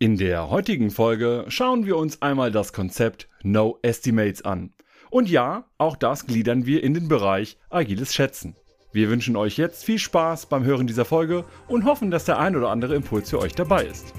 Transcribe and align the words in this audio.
In 0.00 0.16
der 0.16 0.48
heutigen 0.48 0.92
Folge 0.92 1.44
schauen 1.48 1.84
wir 1.84 1.96
uns 1.96 2.22
einmal 2.22 2.52
das 2.52 2.72
Konzept 2.72 3.28
No 3.42 3.80
Estimates 3.82 4.42
an. 4.42 4.72
Und 5.10 5.28
ja, 5.28 5.64
auch 5.76 5.96
das 5.96 6.24
gliedern 6.24 6.66
wir 6.66 6.84
in 6.84 6.94
den 6.94 7.08
Bereich 7.08 7.58
agiles 7.68 8.14
Schätzen. 8.14 8.54
Wir 8.92 9.10
wünschen 9.10 9.34
euch 9.34 9.56
jetzt 9.56 9.84
viel 9.84 9.98
Spaß 9.98 10.46
beim 10.46 10.62
Hören 10.62 10.86
dieser 10.86 11.04
Folge 11.04 11.44
und 11.66 11.84
hoffen, 11.84 12.12
dass 12.12 12.26
der 12.26 12.38
ein 12.38 12.54
oder 12.54 12.68
andere 12.70 12.94
Impuls 12.94 13.28
für 13.28 13.40
euch 13.40 13.56
dabei 13.56 13.86
ist. 13.86 14.14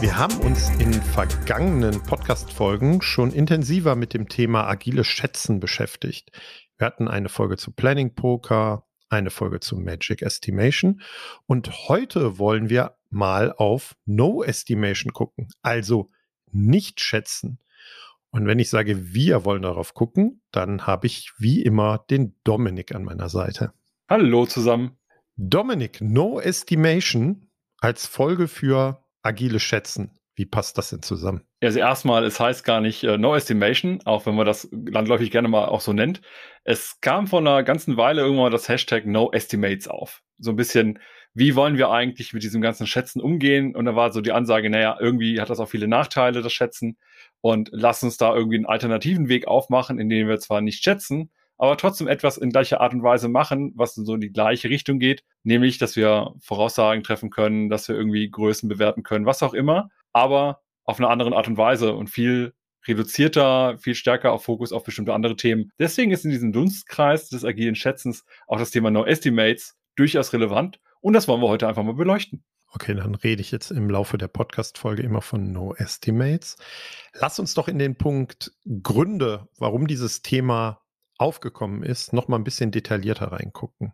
Wir 0.00 0.16
haben 0.16 0.38
uns 0.42 0.70
in 0.78 0.92
vergangenen 0.92 2.00
Podcast-Folgen 2.04 3.02
schon 3.02 3.32
intensiver 3.32 3.96
mit 3.96 4.14
dem 4.14 4.28
Thema 4.28 4.68
agiles 4.68 5.08
Schätzen 5.08 5.58
beschäftigt. 5.58 6.30
Wir 6.78 6.86
hatten 6.86 7.08
eine 7.08 7.28
Folge 7.28 7.56
zu 7.56 7.72
Planning 7.72 8.14
Poker, 8.14 8.84
eine 9.10 9.30
Folge 9.30 9.60
zu 9.60 9.76
Magic 9.76 10.22
Estimation. 10.22 11.02
Und 11.46 11.88
heute 11.88 12.38
wollen 12.38 12.70
wir 12.70 12.96
mal 13.10 13.52
auf 13.52 13.96
No 14.06 14.42
Estimation 14.42 15.12
gucken, 15.12 15.48
also 15.62 16.08
nicht 16.52 17.00
schätzen. 17.00 17.58
Und 18.30 18.46
wenn 18.46 18.60
ich 18.60 18.70
sage, 18.70 19.12
wir 19.12 19.44
wollen 19.44 19.62
darauf 19.62 19.92
gucken, 19.92 20.40
dann 20.52 20.86
habe 20.86 21.08
ich 21.08 21.32
wie 21.38 21.62
immer 21.62 21.98
den 22.10 22.36
Dominik 22.44 22.94
an 22.94 23.02
meiner 23.02 23.28
Seite. 23.28 23.72
Hallo 24.08 24.46
zusammen. 24.46 24.96
Dominik, 25.36 26.00
No 26.00 26.40
Estimation 26.40 27.50
als 27.78 28.06
Folge 28.06 28.46
für 28.46 29.04
agile 29.22 29.58
Schätzen. 29.58 30.19
Wie 30.40 30.46
passt 30.46 30.78
das 30.78 30.88
denn 30.88 31.02
zusammen? 31.02 31.42
Also 31.60 31.80
erstmal, 31.80 32.24
es 32.24 32.40
heißt 32.40 32.64
gar 32.64 32.80
nicht 32.80 33.04
äh, 33.04 33.18
No 33.18 33.34
Estimation, 33.34 34.00
auch 34.06 34.24
wenn 34.24 34.34
man 34.34 34.46
das 34.46 34.70
landläufig 34.72 35.30
gerne 35.30 35.48
mal 35.48 35.66
auch 35.66 35.82
so 35.82 35.92
nennt. 35.92 36.22
Es 36.64 36.98
kam 37.02 37.26
vor 37.26 37.40
einer 37.40 37.62
ganzen 37.62 37.98
Weile 37.98 38.22
irgendwann 38.22 38.50
das 38.50 38.66
Hashtag 38.66 39.04
No 39.04 39.30
Estimates 39.32 39.86
auf. 39.86 40.22
So 40.38 40.52
ein 40.52 40.56
bisschen, 40.56 40.98
wie 41.34 41.56
wollen 41.56 41.76
wir 41.76 41.90
eigentlich 41.90 42.32
mit 42.32 42.42
diesem 42.42 42.62
ganzen 42.62 42.86
Schätzen 42.86 43.20
umgehen? 43.20 43.76
Und 43.76 43.84
da 43.84 43.94
war 43.96 44.14
so 44.14 44.22
die 44.22 44.32
Ansage, 44.32 44.70
naja, 44.70 44.96
irgendwie 44.98 45.42
hat 45.42 45.50
das 45.50 45.60
auch 45.60 45.68
viele 45.68 45.88
Nachteile, 45.88 46.40
das 46.40 46.54
Schätzen. 46.54 46.96
Und 47.42 47.68
lass 47.70 48.02
uns 48.02 48.16
da 48.16 48.34
irgendwie 48.34 48.56
einen 48.56 48.64
alternativen 48.64 49.28
Weg 49.28 49.46
aufmachen, 49.46 49.98
in 49.98 50.08
dem 50.08 50.26
wir 50.26 50.38
zwar 50.38 50.62
nicht 50.62 50.82
schätzen, 50.82 51.30
aber 51.58 51.76
trotzdem 51.76 52.08
etwas 52.08 52.38
in 52.38 52.48
gleicher 52.48 52.80
Art 52.80 52.94
und 52.94 53.02
Weise 53.02 53.28
machen, 53.28 53.74
was 53.76 53.94
so 53.94 54.14
in 54.14 54.22
die 54.22 54.32
gleiche 54.32 54.70
Richtung 54.70 55.00
geht, 55.00 55.22
nämlich, 55.42 55.76
dass 55.76 55.96
wir 55.96 56.32
Voraussagen 56.40 57.02
treffen 57.02 57.28
können, 57.28 57.68
dass 57.68 57.88
wir 57.88 57.94
irgendwie 57.94 58.30
Größen 58.30 58.70
bewerten 58.70 59.02
können, 59.02 59.26
was 59.26 59.42
auch 59.42 59.52
immer 59.52 59.90
aber 60.12 60.60
auf 60.84 60.98
eine 60.98 61.08
andere 61.08 61.34
Art 61.36 61.48
und 61.48 61.56
Weise 61.56 61.94
und 61.94 62.08
viel 62.08 62.54
reduzierter, 62.86 63.78
viel 63.78 63.94
stärker 63.94 64.32
auf 64.32 64.44
Fokus 64.44 64.72
auf 64.72 64.84
bestimmte 64.84 65.12
andere 65.12 65.36
Themen. 65.36 65.70
Deswegen 65.78 66.10
ist 66.10 66.24
in 66.24 66.30
diesem 66.30 66.52
Dunstkreis 66.52 67.28
des 67.28 67.44
agilen 67.44 67.74
Schätzens 67.74 68.24
auch 68.46 68.58
das 68.58 68.70
Thema 68.70 68.90
No 68.90 69.04
Estimates 69.04 69.76
durchaus 69.96 70.32
relevant 70.32 70.80
und 71.00 71.12
das 71.12 71.28
wollen 71.28 71.42
wir 71.42 71.48
heute 71.48 71.68
einfach 71.68 71.82
mal 71.82 71.94
beleuchten. 71.94 72.42
Okay, 72.72 72.94
dann 72.94 73.16
rede 73.16 73.40
ich 73.40 73.50
jetzt 73.50 73.72
im 73.72 73.90
Laufe 73.90 74.16
der 74.16 74.28
Podcast-Folge 74.28 75.02
immer 75.02 75.22
von 75.22 75.50
No 75.50 75.74
Estimates. 75.74 76.56
Lass 77.14 77.40
uns 77.40 77.54
doch 77.54 77.66
in 77.66 77.80
den 77.80 77.96
Punkt 77.96 78.52
Gründe, 78.82 79.48
warum 79.58 79.88
dieses 79.88 80.22
Thema 80.22 80.80
aufgekommen 81.18 81.82
ist, 81.82 82.12
noch 82.12 82.28
mal 82.28 82.36
ein 82.36 82.44
bisschen 82.44 82.70
detaillierter 82.70 83.32
reingucken. 83.32 83.92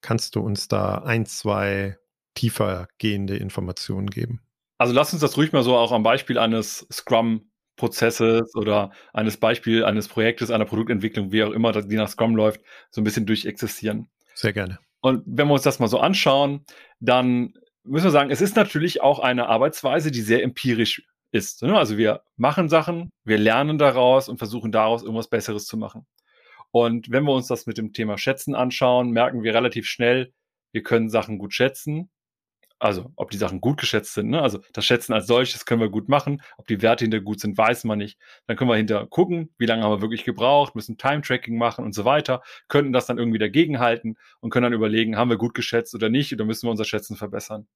Kannst 0.00 0.36
du 0.36 0.40
uns 0.40 0.68
da 0.68 0.98
ein, 0.98 1.26
zwei 1.26 1.98
tiefer 2.34 2.88
gehende 2.98 3.36
Informationen 3.36 4.08
geben? 4.08 4.40
Also 4.82 4.94
lass 4.94 5.12
uns 5.12 5.22
das 5.22 5.36
ruhig 5.36 5.52
mal 5.52 5.62
so 5.62 5.76
auch 5.76 5.92
am 5.92 6.02
Beispiel 6.02 6.38
eines 6.38 6.88
Scrum-Prozesses 6.90 8.56
oder 8.56 8.90
eines 9.12 9.36
Beispiel 9.36 9.84
eines 9.84 10.08
Projektes, 10.08 10.50
einer 10.50 10.64
Produktentwicklung, 10.64 11.30
wie 11.30 11.44
auch 11.44 11.52
immer, 11.52 11.70
die 11.70 11.94
nach 11.94 12.08
Scrum 12.08 12.34
läuft, 12.34 12.62
so 12.90 13.00
ein 13.00 13.04
bisschen 13.04 13.24
durchexistieren. 13.24 14.10
Sehr 14.34 14.52
gerne. 14.52 14.80
Und 15.00 15.22
wenn 15.24 15.46
wir 15.46 15.54
uns 15.54 15.62
das 15.62 15.78
mal 15.78 15.86
so 15.86 16.00
anschauen, 16.00 16.64
dann 16.98 17.54
müssen 17.84 18.06
wir 18.06 18.10
sagen, 18.10 18.32
es 18.32 18.40
ist 18.40 18.56
natürlich 18.56 19.02
auch 19.02 19.20
eine 19.20 19.46
Arbeitsweise, 19.46 20.10
die 20.10 20.20
sehr 20.20 20.42
empirisch 20.42 21.06
ist. 21.30 21.62
Ne? 21.62 21.78
Also 21.78 21.96
wir 21.96 22.24
machen 22.36 22.68
Sachen, 22.68 23.10
wir 23.22 23.38
lernen 23.38 23.78
daraus 23.78 24.28
und 24.28 24.38
versuchen 24.38 24.72
daraus 24.72 25.04
irgendwas 25.04 25.30
Besseres 25.30 25.66
zu 25.66 25.76
machen. 25.76 26.08
Und 26.72 27.08
wenn 27.12 27.22
wir 27.22 27.34
uns 27.34 27.46
das 27.46 27.66
mit 27.66 27.78
dem 27.78 27.92
Thema 27.92 28.18
Schätzen 28.18 28.56
anschauen, 28.56 29.12
merken 29.12 29.44
wir 29.44 29.54
relativ 29.54 29.86
schnell, 29.86 30.32
wir 30.72 30.82
können 30.82 31.08
Sachen 31.08 31.38
gut 31.38 31.54
schätzen, 31.54 32.10
also 32.82 33.12
ob 33.14 33.30
die 33.30 33.36
Sachen 33.36 33.60
gut 33.60 33.78
geschätzt 33.78 34.12
sind. 34.14 34.30
Ne? 34.30 34.42
Also 34.42 34.58
das 34.72 34.84
Schätzen 34.84 35.12
als 35.12 35.28
solches 35.28 35.64
können 35.64 35.80
wir 35.80 35.88
gut 35.88 36.08
machen. 36.08 36.42
Ob 36.56 36.66
die 36.66 36.82
Werte 36.82 37.04
hinter 37.04 37.20
gut 37.20 37.38
sind, 37.38 37.56
weiß 37.56 37.84
man 37.84 37.98
nicht. 37.98 38.18
Dann 38.46 38.56
können 38.56 38.68
wir 38.68 38.76
hinter 38.76 39.06
gucken, 39.06 39.50
wie 39.56 39.66
lange 39.66 39.84
haben 39.84 39.92
wir 39.92 40.02
wirklich 40.02 40.24
gebraucht, 40.24 40.74
müssen 40.74 40.98
Time-Tracking 40.98 41.56
machen 41.56 41.84
und 41.84 41.94
so 41.94 42.04
weiter, 42.04 42.42
könnten 42.66 42.92
das 42.92 43.06
dann 43.06 43.18
irgendwie 43.18 43.38
dagegenhalten 43.38 44.18
und 44.40 44.50
können 44.50 44.64
dann 44.64 44.72
überlegen, 44.72 45.16
haben 45.16 45.30
wir 45.30 45.36
gut 45.36 45.54
geschätzt 45.54 45.94
oder 45.94 46.08
nicht 46.08 46.32
oder 46.32 46.44
müssen 46.44 46.66
wir 46.66 46.72
unser 46.72 46.84
Schätzen 46.84 47.16
verbessern. 47.16 47.68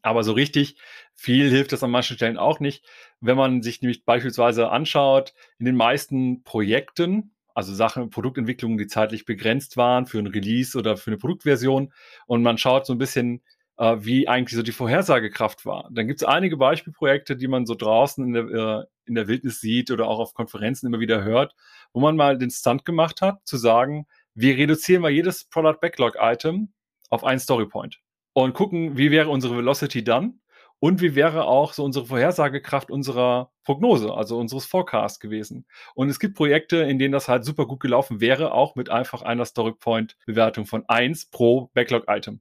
Aber 0.00 0.24
so 0.24 0.32
richtig 0.32 0.76
viel 1.14 1.50
hilft 1.50 1.72
das 1.72 1.82
an 1.82 1.90
manchen 1.90 2.16
Stellen 2.16 2.38
auch 2.38 2.58
nicht. 2.58 2.82
Wenn 3.20 3.36
man 3.36 3.60
sich 3.62 3.82
nämlich 3.82 4.06
beispielsweise 4.06 4.70
anschaut, 4.70 5.34
in 5.58 5.66
den 5.66 5.76
meisten 5.76 6.44
Projekten, 6.44 7.32
also 7.52 7.74
Sachen, 7.74 8.08
Produktentwicklungen, 8.08 8.78
die 8.78 8.86
zeitlich 8.86 9.26
begrenzt 9.26 9.76
waren 9.76 10.06
für 10.06 10.18
ein 10.18 10.26
Release 10.26 10.78
oder 10.78 10.96
für 10.96 11.10
eine 11.10 11.18
Produktversion 11.18 11.92
und 12.26 12.42
man 12.42 12.56
schaut 12.56 12.86
so 12.86 12.94
ein 12.94 12.98
bisschen, 12.98 13.42
äh, 13.78 13.96
wie 14.00 14.28
eigentlich 14.28 14.56
so 14.56 14.62
die 14.62 14.72
Vorhersagekraft 14.72 15.66
war. 15.66 15.88
Dann 15.92 16.06
gibt 16.06 16.20
es 16.20 16.26
einige 16.26 16.56
Beispielprojekte, 16.56 17.36
die 17.36 17.48
man 17.48 17.66
so 17.66 17.74
draußen 17.74 18.24
in 18.24 18.32
der, 18.32 18.44
äh, 18.44 18.84
in 19.06 19.14
der 19.14 19.28
Wildnis 19.28 19.60
sieht 19.60 19.90
oder 19.90 20.08
auch 20.08 20.18
auf 20.18 20.34
Konferenzen 20.34 20.86
immer 20.86 21.00
wieder 21.00 21.22
hört, 21.24 21.54
wo 21.92 22.00
man 22.00 22.16
mal 22.16 22.38
den 22.38 22.50
Stunt 22.50 22.84
gemacht 22.84 23.20
hat, 23.20 23.40
zu 23.44 23.56
sagen, 23.56 24.06
wir 24.34 24.56
reduzieren 24.56 25.02
mal 25.02 25.10
jedes 25.10 25.44
Product 25.44 25.78
Backlog 25.80 26.16
Item 26.20 26.72
auf 27.10 27.24
einen 27.24 27.40
Storypoint 27.40 28.00
und 28.32 28.54
gucken, 28.54 28.96
wie 28.96 29.10
wäre 29.10 29.30
unsere 29.30 29.56
Velocity 29.56 30.04
dann 30.04 30.40
und 30.78 31.00
wie 31.00 31.14
wäre 31.14 31.44
auch 31.44 31.72
so 31.72 31.84
unsere 31.84 32.06
Vorhersagekraft 32.06 32.90
unserer 32.90 33.50
Prognose, 33.64 34.12
also 34.12 34.38
unseres 34.38 34.66
Forecast 34.66 35.20
gewesen. 35.20 35.66
Und 35.94 36.10
es 36.10 36.20
gibt 36.20 36.36
Projekte, 36.36 36.76
in 36.78 36.98
denen 36.98 37.12
das 37.12 37.28
halt 37.28 37.44
super 37.44 37.66
gut 37.66 37.80
gelaufen 37.80 38.20
wäre, 38.20 38.52
auch 38.52 38.74
mit 38.74 38.90
einfach 38.90 39.22
einer 39.22 39.44
Storypoint-Bewertung 39.44 40.66
von 40.66 40.84
eins 40.86 41.26
pro 41.30 41.70
Backlog-Item. 41.72 42.40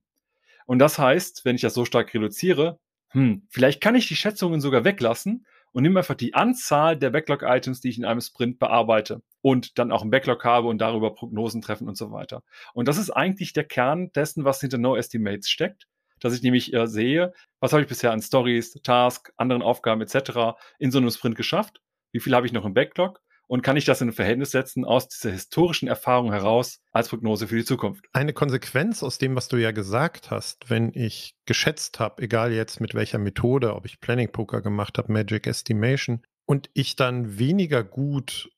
Und 0.66 0.80
das 0.80 1.00
heißt, 1.00 1.46
wenn 1.46 1.56
ich 1.56 1.62
das 1.62 1.74
so 1.74 1.86
stark 1.86 2.14
reduziere, 2.14 2.80
hm, 3.10 3.48
vielleicht 3.50 3.82
kann 3.82 3.96
ich 3.96 4.08
die 4.08 4.16
Schätzungen 4.16 4.62
sogar 4.62 4.84
weglassen 4.84 5.46
und 5.72 5.84
nehme 5.84 6.00
einfach 6.00 6.16
die 6.16 6.34
Anzahl 6.34 6.98
der 6.98 7.10
Backlog-Items, 7.10 7.82
die 7.82 7.90
ich 7.90 7.98
in 7.98 8.06
einem 8.06 8.22
Sprint 8.22 8.60
bearbeite 8.60 9.22
und 9.42 9.78
dann 9.78 9.92
auch 9.92 10.02
einen 10.02 10.12
Backlog 10.12 10.44
habe 10.44 10.68
und 10.68 10.80
darüber 10.80 11.14
Prognosen 11.14 11.62
treffen 11.62 11.88
und 11.88 11.98
so 11.98 12.12
weiter. 12.12 12.44
Und 12.74 12.88
das 12.88 12.98
ist 12.98 13.10
eigentlich 13.12 13.54
der 13.54 13.66
Kern 13.66 14.12
dessen, 14.14 14.44
was 14.44 14.62
hinter 14.62 14.78
No 14.78 14.96
Estimates 14.96 15.50
steckt, 15.50 15.88
dass 16.20 16.34
ich 16.34 16.42
nämlich 16.42 16.74
äh, 16.74 16.88
sehe, 16.88 17.34
was 17.60 17.74
habe 17.74 17.84
ich 17.84 17.90
bisher 17.90 18.12
an 18.12 18.22
Stories, 18.22 18.74
Task, 18.84 19.32
anderen 19.38 19.62
Aufgaben 19.62 20.02
etc. 20.02 20.58
in 20.80 20.92
so 20.92 20.98
einem 20.98 21.12
Sprint 21.12 21.36
geschafft, 21.36 21.82
wie 22.12 22.20
viel 22.20 22.34
habe 22.34 22.48
ich 22.48 22.54
noch 22.54 22.66
im 22.66 22.74
Backlog 22.74 23.22
und 23.48 23.62
kann 23.62 23.78
ich 23.78 23.86
das 23.86 24.02
in 24.02 24.10
ein 24.10 24.14
Verhältnis 24.14 24.52
setzen 24.52 24.86
aus 24.86 25.08
dieser 25.08 25.32
historischen 25.32 25.88
Erfahrung 25.88 26.32
heraus 26.32 26.80
als 26.92 27.10
Prognose 27.10 27.48
für 27.48 27.58
die 27.58 27.66
Zukunft. 27.66 28.06
Eine 28.14 28.34
Konsequenz 28.34 29.04
aus 29.04 29.18
dem, 29.18 29.36
was 29.36 29.48
du 29.48 29.58
ja 29.58 29.72
gesagt 29.72 30.32
hast, 30.32 30.70
wenn 30.70 30.92
ich 30.94 31.36
geschätzt 31.46 32.00
habe, 32.00 32.24
egal 32.24 32.52
jetzt 32.52 32.82
mit 32.82 32.94
welcher 32.96 33.20
Methode, 33.20 33.76
ob 33.76 33.86
ich 33.86 34.00
Planning 34.00 34.32
Poker 34.32 34.62
gemacht 34.62 34.98
habe, 34.98 35.12
Magic 35.12 35.48
Estimation, 35.48 36.24
und 36.46 36.70
ich 36.74 36.96
dann 36.96 37.40
weniger 37.40 37.84
gut 37.84 38.50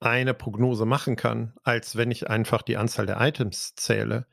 eine 0.00 0.34
Prognose 0.34 0.84
machen 0.84 1.16
kann, 1.16 1.54
als 1.62 1.96
wenn 1.96 2.10
ich 2.10 2.28
einfach 2.28 2.62
die 2.62 2.76
Anzahl 2.76 3.06
der 3.06 3.20
Items 3.20 3.74
zähle, 3.76 4.26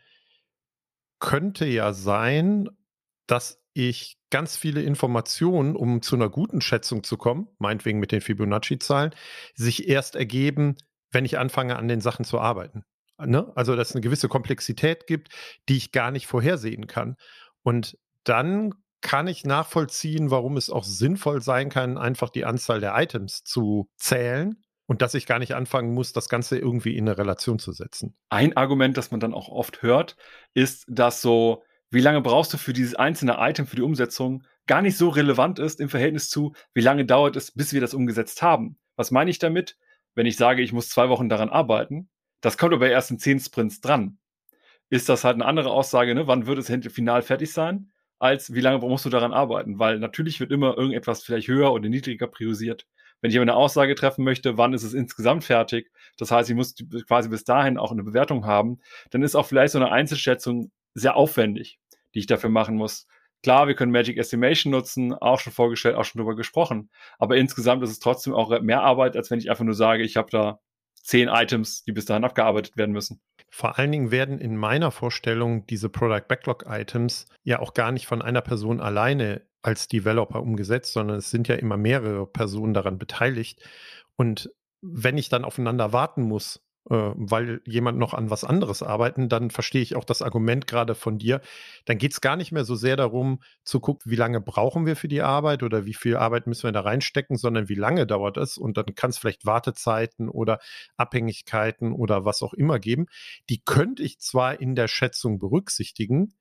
könnte 1.19 1.65
ja 1.65 1.93
sein, 1.93 2.69
dass 3.27 3.62
ich 3.73 4.17
ganz 4.29 4.55
viele 4.55 4.81
Informationen, 4.81 5.75
um 5.75 6.01
zu 6.01 6.15
einer 6.15 6.29
guten 6.29 6.61
Schätzung 6.61 7.03
zu 7.03 7.17
kommen, 7.17 7.47
meinetwegen 7.59 7.99
mit 7.99 8.11
den 8.11 8.21
Fibonacci-Zahlen, 8.21 9.13
sich 9.55 9.87
erst 9.87 10.15
ergeben, 10.15 10.75
wenn 11.11 11.25
ich 11.25 11.37
anfange, 11.37 11.77
an 11.77 11.87
den 11.87 12.01
Sachen 12.01 12.25
zu 12.25 12.39
arbeiten. 12.39 12.83
Ne? 13.19 13.51
Also, 13.55 13.75
dass 13.75 13.89
es 13.89 13.95
eine 13.95 14.01
gewisse 14.01 14.27
Komplexität 14.27 15.07
gibt, 15.07 15.29
die 15.69 15.77
ich 15.77 15.91
gar 15.91 16.11
nicht 16.11 16.27
vorhersehen 16.27 16.87
kann. 16.87 17.15
Und 17.61 17.97
dann 18.23 18.73
kann 19.01 19.27
ich 19.27 19.45
nachvollziehen, 19.45 20.31
warum 20.31 20.57
es 20.57 20.69
auch 20.69 20.85
sinnvoll 20.85 21.41
sein 21.41 21.69
kann, 21.69 21.97
einfach 21.97 22.29
die 22.29 22.45
Anzahl 22.45 22.79
der 22.79 22.95
Items 22.95 23.43
zu 23.43 23.89
zählen 23.97 24.63
und 24.85 25.01
dass 25.01 25.13
ich 25.13 25.25
gar 25.25 25.39
nicht 25.39 25.55
anfangen 25.55 25.93
muss, 25.93 26.13
das 26.13 26.29
Ganze 26.29 26.57
irgendwie 26.57 26.97
in 26.97 27.07
eine 27.07 27.17
Relation 27.17 27.59
zu 27.59 27.71
setzen. 27.71 28.15
Ein 28.29 28.55
Argument, 28.57 28.97
das 28.97 29.11
man 29.11 29.19
dann 29.19 29.33
auch 29.33 29.49
oft 29.49 29.81
hört, 29.81 30.15
ist, 30.53 30.85
dass 30.87 31.21
so 31.21 31.63
wie 31.93 32.01
lange 32.01 32.21
brauchst 32.21 32.51
du 32.53 32.57
für 32.57 32.73
dieses 32.73 32.95
einzelne 32.95 33.37
Item, 33.39 33.67
für 33.67 33.75
die 33.75 33.83
Umsetzung, 33.83 34.43
gar 34.65 34.81
nicht 34.81 34.97
so 34.97 35.09
relevant 35.09 35.59
ist 35.59 35.79
im 35.79 35.89
Verhältnis 35.89 36.29
zu, 36.29 36.53
wie 36.73 36.81
lange 36.81 37.05
dauert 37.05 37.35
es, 37.35 37.51
bis 37.51 37.71
wir 37.71 37.81
das 37.81 37.93
umgesetzt 37.93 38.41
haben. 38.41 38.77
Was 38.95 39.11
meine 39.11 39.29
ich 39.29 39.37
damit? 39.37 39.77
Wenn 40.15 40.25
ich 40.25 40.35
sage, 40.35 40.61
ich 40.61 40.73
muss 40.73 40.89
zwei 40.89 41.09
Wochen 41.09 41.29
daran 41.29 41.49
arbeiten, 41.49 42.09
das 42.41 42.57
kommt 42.57 42.73
aber 42.73 42.89
erst 42.89 43.11
in 43.11 43.19
zehn 43.19 43.39
Sprints 43.39 43.79
dran. 43.79 44.17
Ist 44.89 45.07
das 45.07 45.23
halt 45.23 45.35
eine 45.35 45.45
andere 45.45 45.69
Aussage, 45.69 46.15
ne? 46.15 46.25
wann 46.27 46.47
wird 46.47 46.57
es 46.57 46.93
final 46.93 47.21
fertig 47.21 47.53
sein, 47.53 47.91
als 48.19 48.53
wie 48.53 48.61
lange 48.61 48.79
musst 48.79 49.05
du 49.05 49.09
daran 49.09 49.33
arbeiten? 49.33 49.77
Weil 49.77 49.99
natürlich 49.99 50.39
wird 50.39 50.51
immer 50.51 50.77
irgendetwas 50.77 51.23
vielleicht 51.23 51.47
höher 51.47 51.71
oder 51.73 51.89
niedriger 51.89 52.27
priorisiert. 52.27 52.87
Wenn 53.21 53.29
ich 53.29 53.37
aber 53.37 53.43
eine 53.43 53.55
Aussage 53.55 53.95
treffen 53.95 54.23
möchte, 54.23 54.57
wann 54.57 54.73
ist 54.73 54.83
es 54.83 54.93
insgesamt 54.93 55.43
fertig, 55.43 55.91
das 56.17 56.31
heißt, 56.31 56.49
ich 56.49 56.55
muss 56.55 56.75
quasi 57.07 57.29
bis 57.29 57.43
dahin 57.43 57.77
auch 57.77 57.91
eine 57.91 58.03
Bewertung 58.03 58.45
haben, 58.45 58.79
dann 59.11 59.23
ist 59.23 59.35
auch 59.35 59.45
vielleicht 59.45 59.73
so 59.73 59.79
eine 59.79 59.91
Einzelschätzung 59.91 60.71
sehr 60.93 61.15
aufwendig, 61.15 61.79
die 62.13 62.19
ich 62.19 62.27
dafür 62.27 62.49
machen 62.49 62.75
muss. 62.75 63.07
Klar, 63.43 63.67
wir 63.67 63.75
können 63.75 63.91
Magic 63.91 64.17
Estimation 64.17 64.71
nutzen, 64.71 65.13
auch 65.13 65.39
schon 65.39 65.51
vorgestellt, 65.51 65.95
auch 65.95 66.05
schon 66.05 66.19
drüber 66.19 66.35
gesprochen. 66.35 66.89
Aber 67.19 67.35
insgesamt 67.35 67.83
ist 67.83 67.91
es 67.91 67.99
trotzdem 67.99 68.33
auch 68.33 68.57
mehr 68.61 68.81
Arbeit, 68.81 69.17
als 69.17 69.29
wenn 69.31 69.39
ich 69.39 69.49
einfach 69.49 69.65
nur 69.65 69.73
sage, 69.73 70.03
ich 70.03 70.15
habe 70.15 70.29
da 70.31 70.59
zehn 70.93 71.27
Items, 71.27 71.83
die 71.83 71.91
bis 71.91 72.05
dahin 72.05 72.23
abgearbeitet 72.23 72.77
werden 72.77 72.93
müssen. 72.93 73.21
Vor 73.49 73.77
allen 73.77 73.91
Dingen 73.91 74.11
werden 74.11 74.39
in 74.39 74.55
meiner 74.55 74.91
Vorstellung 74.91 75.67
diese 75.67 75.89
Product 75.89 76.27
Backlog 76.27 76.65
Items 76.67 77.27
ja 77.43 77.59
auch 77.59 77.73
gar 77.73 77.91
nicht 77.91 78.07
von 78.07 78.21
einer 78.21 78.41
Person 78.41 78.79
alleine 78.79 79.41
als 79.61 79.87
Developer 79.87 80.41
umgesetzt, 80.41 80.93
sondern 80.93 81.17
es 81.17 81.29
sind 81.29 81.47
ja 81.47 81.55
immer 81.55 81.77
mehrere 81.77 82.25
Personen 82.25 82.73
daran 82.73 82.97
beteiligt. 82.97 83.61
Und 84.15 84.51
wenn 84.81 85.17
ich 85.17 85.29
dann 85.29 85.45
aufeinander 85.45 85.93
warten 85.93 86.23
muss, 86.23 86.61
weil 86.85 87.61
jemand 87.65 87.97
noch 87.97 88.13
an 88.13 88.29
was 88.29 88.43
anderes 88.43 88.83
arbeiten, 88.83 89.29
dann 89.29 89.51
verstehe 89.51 89.81
ich 89.81 89.95
auch 89.95 90.03
das 90.03 90.21
Argument 90.21 90.67
gerade 90.67 90.95
von 90.95 91.17
dir. 91.17 91.41
Dann 91.85 91.97
geht 91.97 92.11
es 92.11 92.21
gar 92.21 92.35
nicht 92.35 92.51
mehr 92.51 92.65
so 92.65 92.75
sehr 92.75 92.97
darum 92.97 93.41
zu 93.63 93.79
gucken, 93.79 94.11
wie 94.11 94.17
lange 94.17 94.41
brauchen 94.41 94.85
wir 94.85 94.95
für 94.95 95.07
die 95.07 95.21
Arbeit 95.21 95.63
oder 95.63 95.85
wie 95.85 95.93
viel 95.93 96.17
Arbeit 96.17 96.45
müssen 96.47 96.63
wir 96.63 96.71
da 96.73 96.81
reinstecken, 96.81 97.37
sondern 97.37 97.69
wie 97.69 97.75
lange 97.75 98.05
dauert 98.05 98.37
es. 98.37 98.57
Und 98.57 98.77
dann 98.77 98.95
kann 98.95 99.11
es 99.11 99.17
vielleicht 99.17 99.45
Wartezeiten 99.45 100.29
oder 100.29 100.59
Abhängigkeiten 100.97 101.93
oder 101.93 102.25
was 102.25 102.41
auch 102.43 102.53
immer 102.53 102.79
geben. 102.79 103.05
Die 103.49 103.61
könnte 103.63 104.03
ich 104.03 104.19
zwar 104.19 104.59
in 104.59 104.75
der 104.75 104.87
Schätzung 104.89 105.39
berücksichtigen, 105.39 106.33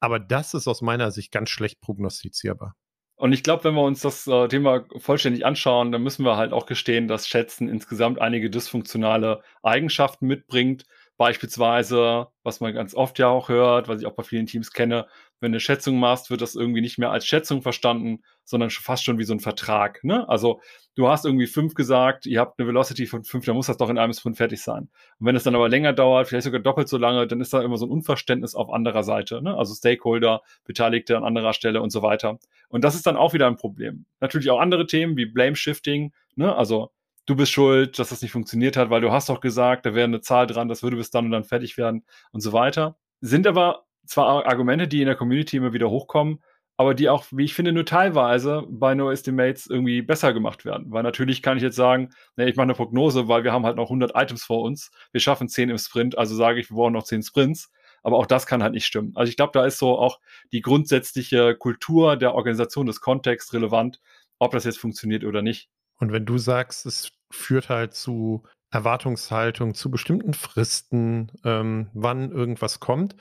aber 0.00 0.18
das 0.18 0.54
ist 0.54 0.66
aus 0.66 0.82
meiner 0.82 1.10
Sicht 1.10 1.30
ganz 1.30 1.50
schlecht 1.50 1.80
prognostizierbar. 1.80 2.74
Und 3.20 3.34
ich 3.34 3.42
glaube, 3.42 3.64
wenn 3.64 3.74
wir 3.74 3.82
uns 3.82 4.00
das 4.00 4.26
äh, 4.26 4.48
Thema 4.48 4.86
vollständig 4.96 5.44
anschauen, 5.44 5.92
dann 5.92 6.02
müssen 6.02 6.24
wir 6.24 6.38
halt 6.38 6.54
auch 6.54 6.64
gestehen, 6.64 7.06
dass 7.06 7.28
Schätzen 7.28 7.68
insgesamt 7.68 8.18
einige 8.18 8.48
dysfunktionale 8.48 9.42
Eigenschaften 9.62 10.26
mitbringt. 10.26 10.86
Beispielsweise, 11.18 12.28
was 12.44 12.60
man 12.60 12.72
ganz 12.72 12.94
oft 12.94 13.18
ja 13.18 13.28
auch 13.28 13.50
hört, 13.50 13.88
was 13.88 14.00
ich 14.00 14.06
auch 14.06 14.14
bei 14.14 14.22
vielen 14.22 14.46
Teams 14.46 14.72
kenne, 14.72 15.06
wenn 15.40 15.52
du 15.52 15.56
eine 15.56 15.60
Schätzung 15.60 15.98
machst, 15.98 16.30
wird 16.30 16.40
das 16.42 16.54
irgendwie 16.54 16.80
nicht 16.80 16.98
mehr 16.98 17.10
als 17.10 17.26
Schätzung 17.26 17.62
verstanden, 17.62 18.22
sondern 18.44 18.70
fast 18.70 19.04
schon 19.04 19.18
wie 19.18 19.24
so 19.24 19.32
ein 19.32 19.40
Vertrag. 19.40 20.04
Ne? 20.04 20.28
Also 20.28 20.60
du 20.94 21.08
hast 21.08 21.24
irgendwie 21.24 21.46
fünf 21.46 21.74
gesagt, 21.74 22.26
ihr 22.26 22.40
habt 22.40 22.58
eine 22.58 22.68
Velocity 22.68 23.06
von 23.06 23.24
fünf, 23.24 23.46
dann 23.46 23.56
muss 23.56 23.66
das 23.66 23.76
doch 23.76 23.88
in 23.88 23.98
einem 23.98 24.12
Sprint 24.12 24.36
fertig 24.36 24.60
sein. 24.60 24.90
Und 25.18 25.26
wenn 25.26 25.36
es 25.36 25.44
dann 25.44 25.54
aber 25.54 25.68
länger 25.68 25.92
dauert, 25.92 26.28
vielleicht 26.28 26.44
sogar 26.44 26.60
doppelt 26.60 26.88
so 26.88 26.98
lange, 26.98 27.26
dann 27.26 27.40
ist 27.40 27.52
da 27.52 27.62
immer 27.62 27.78
so 27.78 27.86
ein 27.86 27.90
Unverständnis 27.90 28.54
auf 28.54 28.70
anderer 28.70 29.02
Seite. 29.02 29.42
Ne? 29.42 29.56
Also 29.56 29.74
Stakeholder, 29.74 30.42
Beteiligte 30.64 31.16
an 31.16 31.24
anderer 31.24 31.52
Stelle 31.52 31.80
und 31.80 31.90
so 31.90 32.02
weiter. 32.02 32.38
Und 32.68 32.84
das 32.84 32.94
ist 32.94 33.06
dann 33.06 33.16
auch 33.16 33.32
wieder 33.32 33.46
ein 33.46 33.56
Problem. 33.56 34.04
Natürlich 34.20 34.50
auch 34.50 34.60
andere 34.60 34.86
Themen 34.86 35.16
wie 35.16 35.26
Blame 35.26 35.56
Shifting, 35.56 36.12
ne? 36.36 36.54
also 36.54 36.90
du 37.26 37.36
bist 37.36 37.52
schuld, 37.52 37.98
dass 37.98 38.10
das 38.10 38.22
nicht 38.22 38.32
funktioniert 38.32 38.76
hat, 38.76 38.90
weil 38.90 39.00
du 39.00 39.12
hast 39.12 39.28
doch 39.28 39.40
gesagt, 39.40 39.86
da 39.86 39.94
wäre 39.94 40.04
eine 40.04 40.20
Zahl 40.20 40.46
dran, 40.46 40.68
das 40.68 40.82
würde 40.82 40.96
bis 40.96 41.10
dann 41.10 41.26
und 41.26 41.30
dann 41.30 41.44
fertig 41.44 41.78
werden 41.78 42.04
und 42.32 42.40
so 42.40 42.52
weiter. 42.52 42.96
Sind 43.20 43.46
aber 43.46 43.84
zwar 44.10 44.46
Argumente, 44.46 44.88
die 44.88 45.00
in 45.00 45.06
der 45.06 45.16
Community 45.16 45.56
immer 45.56 45.72
wieder 45.72 45.88
hochkommen, 45.88 46.42
aber 46.76 46.94
die 46.94 47.08
auch, 47.08 47.26
wie 47.30 47.44
ich 47.44 47.54
finde, 47.54 47.72
nur 47.72 47.84
teilweise 47.84 48.64
bei 48.68 48.94
No 48.94 49.10
Estimates 49.10 49.66
irgendwie 49.66 50.02
besser 50.02 50.32
gemacht 50.32 50.64
werden. 50.64 50.86
Weil 50.90 51.02
natürlich 51.02 51.42
kann 51.42 51.58
ich 51.58 51.62
jetzt 51.62 51.76
sagen, 51.76 52.10
nee, 52.36 52.48
ich 52.48 52.56
mache 52.56 52.64
eine 52.64 52.74
Prognose, 52.74 53.28
weil 53.28 53.44
wir 53.44 53.52
haben 53.52 53.66
halt 53.66 53.76
noch 53.76 53.84
100 53.84 54.12
Items 54.14 54.44
vor 54.44 54.62
uns. 54.62 54.90
Wir 55.12 55.20
schaffen 55.20 55.48
10 55.48 55.70
im 55.70 55.78
Sprint, 55.78 56.18
also 56.18 56.34
sage 56.34 56.58
ich, 56.58 56.70
wir 56.70 56.76
brauchen 56.76 56.94
noch 56.94 57.04
10 57.04 57.22
Sprints. 57.22 57.70
Aber 58.02 58.16
auch 58.16 58.26
das 58.26 58.46
kann 58.46 58.62
halt 58.62 58.72
nicht 58.72 58.86
stimmen. 58.86 59.12
Also 59.14 59.28
ich 59.28 59.36
glaube, 59.36 59.52
da 59.52 59.64
ist 59.66 59.78
so 59.78 59.98
auch 59.98 60.20
die 60.52 60.62
grundsätzliche 60.62 61.54
Kultur 61.54 62.16
der 62.16 62.34
Organisation 62.34 62.86
des 62.86 63.00
Kontexts 63.00 63.52
relevant, 63.52 64.00
ob 64.38 64.52
das 64.52 64.64
jetzt 64.64 64.78
funktioniert 64.78 65.24
oder 65.24 65.42
nicht. 65.42 65.68
Und 65.98 66.12
wenn 66.12 66.24
du 66.24 66.38
sagst, 66.38 66.86
es 66.86 67.12
führt 67.30 67.68
halt 67.68 67.92
zu 67.92 68.42
Erwartungshaltung, 68.70 69.74
zu 69.74 69.90
bestimmten 69.90 70.32
Fristen, 70.32 71.30
ähm, 71.44 71.90
wann 71.92 72.32
irgendwas 72.32 72.80
kommt, 72.80 73.16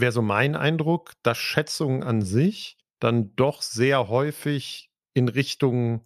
wäre 0.00 0.12
so 0.12 0.22
mein 0.22 0.56
Eindruck, 0.56 1.12
dass 1.22 1.38
Schätzungen 1.38 2.02
an 2.02 2.22
sich 2.22 2.78
dann 3.00 3.34
doch 3.36 3.62
sehr 3.62 4.08
häufig 4.08 4.90
in 5.14 5.28
Richtung 5.28 6.04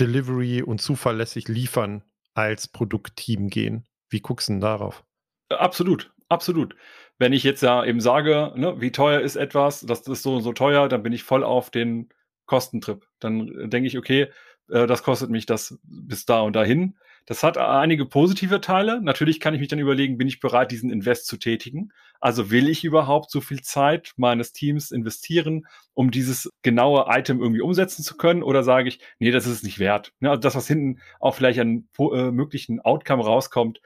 Delivery 0.00 0.62
und 0.62 0.80
zuverlässig 0.80 1.48
liefern 1.48 2.02
als 2.34 2.68
Produktteam 2.68 3.48
gehen. 3.48 3.86
Wie 4.08 4.20
guckst 4.20 4.48
du 4.48 4.54
denn 4.54 4.60
darauf? 4.60 5.04
Äh, 5.48 5.54
absolut, 5.54 6.12
absolut. 6.28 6.74
Wenn 7.18 7.32
ich 7.32 7.44
jetzt 7.44 7.62
ja 7.62 7.84
eben 7.84 8.00
sage, 8.00 8.52
ne, 8.56 8.80
wie 8.80 8.90
teuer 8.90 9.20
ist 9.20 9.36
etwas, 9.36 9.80
das 9.80 10.06
ist 10.06 10.22
so 10.22 10.36
und 10.36 10.42
so 10.42 10.52
teuer, 10.52 10.88
dann 10.88 11.02
bin 11.02 11.12
ich 11.12 11.22
voll 11.22 11.44
auf 11.44 11.70
den 11.70 12.08
Kostentrip. 12.46 13.06
Dann 13.20 13.70
denke 13.70 13.86
ich, 13.86 13.96
okay, 13.96 14.28
äh, 14.68 14.86
das 14.86 15.02
kostet 15.02 15.30
mich 15.30 15.46
das 15.46 15.78
bis 15.82 16.26
da 16.26 16.40
und 16.40 16.54
dahin. 16.54 16.98
Das 17.26 17.42
hat 17.42 17.56
einige 17.56 18.04
positive 18.04 18.60
Teile. 18.60 19.00
Natürlich 19.00 19.40
kann 19.40 19.54
ich 19.54 19.60
mich 19.60 19.68
dann 19.68 19.78
überlegen, 19.78 20.18
bin 20.18 20.28
ich 20.28 20.40
bereit, 20.40 20.70
diesen 20.70 20.90
Invest 20.90 21.26
zu 21.26 21.38
tätigen? 21.38 21.90
Also 22.20 22.50
will 22.50 22.68
ich 22.68 22.84
überhaupt 22.84 23.30
so 23.30 23.40
viel 23.40 23.62
Zeit 23.62 24.12
meines 24.16 24.52
Teams 24.52 24.90
investieren, 24.90 25.66
um 25.94 26.10
dieses 26.10 26.50
genaue 26.62 27.06
Item 27.08 27.40
irgendwie 27.40 27.62
umsetzen 27.62 28.02
zu 28.02 28.16
können? 28.16 28.42
Oder 28.42 28.62
sage 28.62 28.88
ich, 28.88 29.00
nee, 29.18 29.30
das 29.30 29.46
ist 29.46 29.52
es 29.52 29.62
nicht 29.62 29.78
wert. 29.78 30.12
Ja, 30.20 30.30
also 30.30 30.40
das, 30.40 30.54
was 30.54 30.68
hinten 30.68 31.00
auch 31.18 31.34
vielleicht 31.34 31.60
an 31.60 31.88
äh, 31.98 32.30
möglichen 32.30 32.80
Outcome 32.80 33.24
rauskommt, 33.24 33.80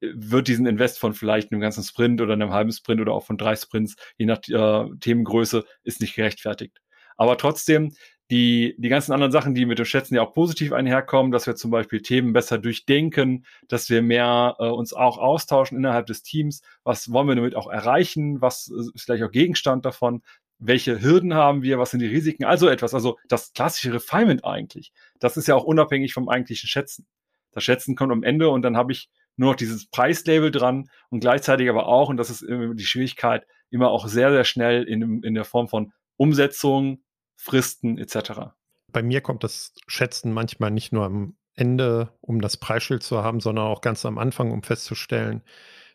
äh, 0.00 0.08
wird 0.14 0.46
diesen 0.46 0.66
Invest 0.66 1.00
von 1.00 1.14
vielleicht 1.14 1.50
einem 1.50 1.60
ganzen 1.60 1.82
Sprint 1.82 2.20
oder 2.20 2.34
einem 2.34 2.52
halben 2.52 2.70
Sprint 2.72 3.00
oder 3.00 3.12
auch 3.12 3.26
von 3.26 3.38
drei 3.38 3.56
Sprints, 3.56 3.96
je 4.18 4.26
nach 4.26 4.38
äh, 4.48 4.88
Themengröße, 5.00 5.64
ist 5.82 6.00
nicht 6.00 6.14
gerechtfertigt. 6.14 6.80
Aber 7.16 7.36
trotzdem, 7.38 7.92
die, 8.30 8.74
die 8.78 8.88
ganzen 8.88 9.12
anderen 9.12 9.32
Sachen, 9.32 9.54
die 9.54 9.66
mit 9.66 9.78
dem 9.78 9.84
Schätzen 9.84 10.14
ja 10.14 10.22
auch 10.22 10.32
positiv 10.32 10.72
einherkommen, 10.72 11.30
dass 11.30 11.46
wir 11.46 11.56
zum 11.56 11.70
Beispiel 11.70 12.00
Themen 12.00 12.32
besser 12.32 12.58
durchdenken, 12.58 13.44
dass 13.68 13.90
wir 13.90 14.00
mehr 14.00 14.56
äh, 14.58 14.66
uns 14.66 14.94
auch 14.94 15.18
austauschen 15.18 15.76
innerhalb 15.76 16.06
des 16.06 16.22
Teams. 16.22 16.62
Was 16.84 17.12
wollen 17.12 17.28
wir 17.28 17.34
damit 17.34 17.54
auch 17.54 17.70
erreichen? 17.70 18.40
Was 18.40 18.68
ist 18.68 18.92
vielleicht 19.02 19.24
auch 19.24 19.30
Gegenstand 19.30 19.84
davon? 19.84 20.22
Welche 20.58 21.02
Hürden 21.02 21.34
haben 21.34 21.62
wir? 21.62 21.78
Was 21.78 21.90
sind 21.90 22.00
die 22.00 22.06
Risiken? 22.06 22.44
Also 22.44 22.68
etwas, 22.68 22.94
also 22.94 23.18
das 23.28 23.52
klassische 23.52 23.92
Refinement 23.92 24.44
eigentlich. 24.44 24.92
Das 25.18 25.36
ist 25.36 25.46
ja 25.46 25.54
auch 25.54 25.64
unabhängig 25.64 26.14
vom 26.14 26.28
eigentlichen 26.30 26.68
Schätzen. 26.68 27.06
Das 27.52 27.62
Schätzen 27.62 27.94
kommt 27.94 28.12
am 28.12 28.22
Ende 28.22 28.48
und 28.48 28.62
dann 28.62 28.76
habe 28.76 28.92
ich 28.92 29.10
nur 29.36 29.50
noch 29.50 29.56
dieses 29.56 29.86
Preislabel 29.86 30.50
dran 30.50 30.88
und 31.10 31.20
gleichzeitig 31.20 31.68
aber 31.68 31.88
auch, 31.88 32.08
und 32.08 32.16
das 32.16 32.30
ist 32.30 32.44
die 32.48 32.84
Schwierigkeit, 32.84 33.46
immer 33.70 33.90
auch 33.90 34.06
sehr, 34.06 34.30
sehr 34.30 34.44
schnell 34.44 34.84
in, 34.84 35.22
in 35.22 35.34
der 35.34 35.44
Form 35.44 35.68
von 35.68 35.92
Umsetzung, 36.16 37.03
Fristen 37.36 37.98
etc. 37.98 38.54
Bei 38.92 39.02
mir 39.02 39.20
kommt 39.20 39.44
das 39.44 39.74
Schätzen 39.86 40.32
manchmal 40.32 40.70
nicht 40.70 40.92
nur 40.92 41.04
am 41.04 41.36
Ende, 41.54 42.12
um 42.20 42.40
das 42.40 42.56
Preisschild 42.56 43.02
zu 43.02 43.22
haben, 43.22 43.40
sondern 43.40 43.66
auch 43.66 43.80
ganz 43.80 44.04
am 44.04 44.18
Anfang, 44.18 44.50
um 44.50 44.62
festzustellen, 44.62 45.42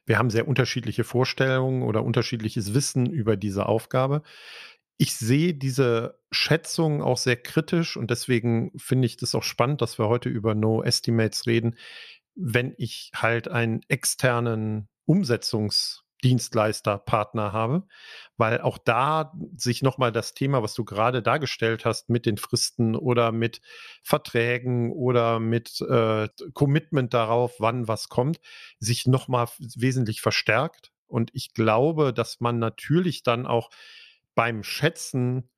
wir 0.05 0.17
haben 0.17 0.31
sehr 0.31 0.47
unterschiedliche 0.47 1.03
Vorstellungen 1.03 1.83
oder 1.83 2.03
unterschiedliches 2.03 2.73
Wissen 2.73 3.05
über 3.05 3.37
diese 3.37 3.67
Aufgabe. 3.67 4.23
Ich 4.97 5.15
sehe 5.15 5.53
diese 5.53 6.19
Schätzung 6.31 7.03
auch 7.03 7.17
sehr 7.17 7.37
kritisch 7.37 7.95
und 7.95 8.09
deswegen 8.09 8.71
finde 8.75 9.05
ich 9.05 9.17
das 9.17 9.35
auch 9.35 9.43
spannend, 9.43 9.83
dass 9.83 9.99
wir 9.99 10.07
heute 10.07 10.27
über 10.27 10.55
No 10.55 10.81
Estimates 10.81 11.45
reden. 11.45 11.77
Wenn 12.33 12.73
ich 12.77 13.11
halt 13.15 13.47
einen 13.49 13.81
externen 13.87 14.89
Umsetzungs- 15.07 15.99
Dienstleister, 16.23 16.97
Partner 16.97 17.53
habe, 17.53 17.83
weil 18.37 18.61
auch 18.61 18.77
da 18.77 19.33
sich 19.55 19.81
nochmal 19.81 20.11
das 20.11 20.33
Thema, 20.33 20.61
was 20.63 20.73
du 20.73 20.83
gerade 20.85 21.21
dargestellt 21.21 21.85
hast, 21.85 22.09
mit 22.09 22.25
den 22.25 22.37
Fristen 22.37 22.95
oder 22.95 23.31
mit 23.31 23.61
Verträgen 24.03 24.91
oder 24.91 25.39
mit 25.39 25.81
äh, 25.81 26.27
Commitment 26.53 27.13
darauf, 27.13 27.55
wann 27.59 27.87
was 27.87 28.09
kommt, 28.09 28.39
sich 28.79 29.05
nochmal 29.05 29.47
wesentlich 29.59 30.21
verstärkt. 30.21 30.91
Und 31.07 31.31
ich 31.33 31.53
glaube, 31.53 32.13
dass 32.13 32.39
man 32.39 32.59
natürlich 32.59 33.23
dann 33.23 33.47
auch 33.47 33.69
beim 34.35 34.63
Schätzen 34.63 35.49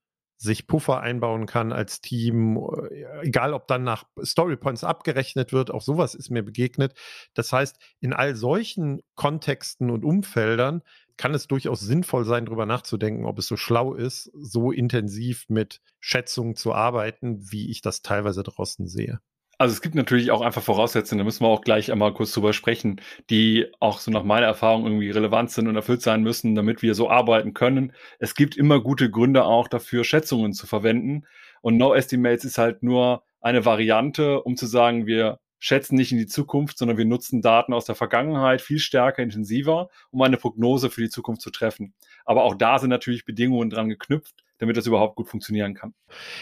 sich 0.41 0.65
Puffer 0.65 1.01
einbauen 1.01 1.45
kann 1.45 1.71
als 1.71 2.01
Team, 2.01 2.57
äh, 2.57 3.27
egal 3.27 3.53
ob 3.53 3.67
dann 3.67 3.83
nach 3.83 4.05
Storypoints 4.24 4.83
abgerechnet 4.83 5.53
wird, 5.53 5.69
auch 5.69 5.83
sowas 5.83 6.15
ist 6.15 6.31
mir 6.31 6.41
begegnet. 6.41 6.95
Das 7.36 7.53
heißt, 7.53 7.77
in 8.00 8.12
all 8.12 8.36
solchen 8.36 9.01
Kontexten 9.13 9.91
und 9.91 10.03
Umfeldern 10.03 10.81
kann 11.15 11.36
es 11.36 11.45
durchaus 11.45 11.81
sinnvoll 11.81 12.25
sein, 12.25 12.45
darüber 12.45 12.65
nachzudenken, 12.65 13.25
ob 13.25 13.38
es 13.38 13.45
so 13.45 13.55
schlau 13.55 13.93
ist, 13.93 14.31
so 14.33 14.71
intensiv 14.71 15.45
mit 15.48 15.79
Schätzungen 16.00 16.55
zu 16.55 16.74
arbeiten, 16.74 17.51
wie 17.51 17.69
ich 17.69 17.81
das 17.81 18.01
teilweise 18.01 18.41
draußen 18.41 18.88
sehe. 18.88 19.19
Also 19.62 19.74
es 19.74 19.82
gibt 19.84 19.94
natürlich 19.94 20.32
auch 20.32 20.41
einfach 20.41 20.63
Voraussetzungen, 20.63 21.20
da 21.20 21.24
müssen 21.24 21.44
wir 21.44 21.50
auch 21.50 21.62
gleich 21.62 21.91
einmal 21.91 22.15
kurz 22.15 22.32
drüber 22.32 22.51
sprechen, 22.51 23.00
die 23.30 23.68
auch 23.80 24.00
so 24.00 24.10
nach 24.10 24.24
meiner 24.24 24.48
Erfahrung 24.48 24.86
irgendwie 24.86 25.12
relevant 25.12 25.51
sind 25.51 25.68
und 25.68 25.75
erfüllt 25.75 26.01
sein 26.01 26.24
müssen, 26.24 26.56
damit 26.56 26.82
wir 26.82 26.96
so 26.96 27.12
arbeiten 27.12 27.53
können. 27.53 27.94
Es 28.18 28.34
gibt 28.34 28.58
immer 28.58 28.82
gute 28.82 29.12
Gründe 29.12 29.44
auch 29.44 29.68
dafür, 29.68 30.03
Schätzungen 30.03 30.53
zu 30.53 30.65
verwenden. 30.65 31.27
Und 31.62 31.77
No 31.77 31.94
Estimates 31.94 32.44
ist 32.44 32.58
halt 32.58 32.82
nur 32.82 33.22
eine 33.39 33.63
Variante, 33.63 34.41
um 34.41 34.58
zu 34.58 34.65
sagen, 34.65 35.06
wir 35.06 35.39
schätzen 35.60 35.94
nicht 35.94 36.12
in 36.12 36.18
die 36.18 36.25
Zukunft, 36.25 36.80
sondern 36.80 36.98
wir 36.98 37.06
nutzen 37.06 37.44
Daten 37.44 37.74
aus 37.74 37.86
der 37.86 37.94
Vergangenheit 37.94 38.62
viel 38.62 38.80
stärker, 38.80 39.22
intensiver, 39.22 39.89
um 40.10 40.24
eine 40.24 40.38
Prognose 40.38 40.89
für 40.89 41.01
die 41.01 41.10
Zukunft 41.10 41.44
zu 41.44 41.51
treffen. 41.51 41.94
Aber 42.25 42.46
auch 42.46 42.56
da 42.56 42.80
sind 42.80 42.89
natürlich 42.89 43.25
Bedingungen 43.25 43.70
dran 43.70 43.89
geknüpft, 43.89 44.44
damit 44.62 44.77
das 44.77 44.86
überhaupt 44.86 45.15
gut 45.15 45.27
funktionieren 45.27 45.74
kann. 45.74 45.94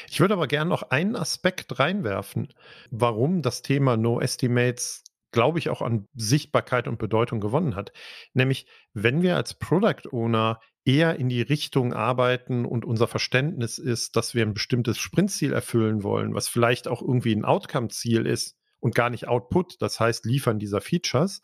Ich 0.09 0.19
würde 0.19 0.35
aber 0.35 0.47
gerne 0.47 0.69
noch 0.69 0.83
einen 0.91 1.15
Aspekt 1.15 1.79
reinwerfen, 1.79 2.53
warum 2.91 3.41
das 3.41 3.61
Thema 3.63 3.97
No 3.97 4.19
Estimates 4.21 5.03
glaube 5.31 5.59
ich, 5.59 5.69
auch 5.69 5.83
an 5.83 6.07
Sichtbarkeit 6.15 6.87
und 6.87 6.97
Bedeutung 6.97 7.39
gewonnen 7.39 7.75
hat. 7.75 7.91
Nämlich, 8.33 8.65
wenn 8.93 9.21
wir 9.21 9.35
als 9.35 9.53
Product 9.53 10.11
Owner 10.11 10.59
eher 10.85 11.17
in 11.17 11.29
die 11.29 11.43
Richtung 11.43 11.93
arbeiten 11.93 12.65
und 12.65 12.83
unser 12.83 13.07
Verständnis 13.07 13.77
ist, 13.77 14.15
dass 14.15 14.33
wir 14.33 14.43
ein 14.43 14.55
bestimmtes 14.55 14.97
Sprintziel 14.97 15.53
erfüllen 15.53 16.01
wollen, 16.01 16.33
was 16.33 16.47
vielleicht 16.47 16.87
auch 16.87 17.03
irgendwie 17.03 17.35
ein 17.35 17.45
Outcome-Ziel 17.45 18.25
ist 18.25 18.55
und 18.79 18.95
gar 18.95 19.11
nicht 19.11 19.27
Output, 19.27 19.79
das 19.81 19.99
heißt 19.99 20.25
Liefern 20.25 20.57
dieser 20.57 20.81
Features, 20.81 21.41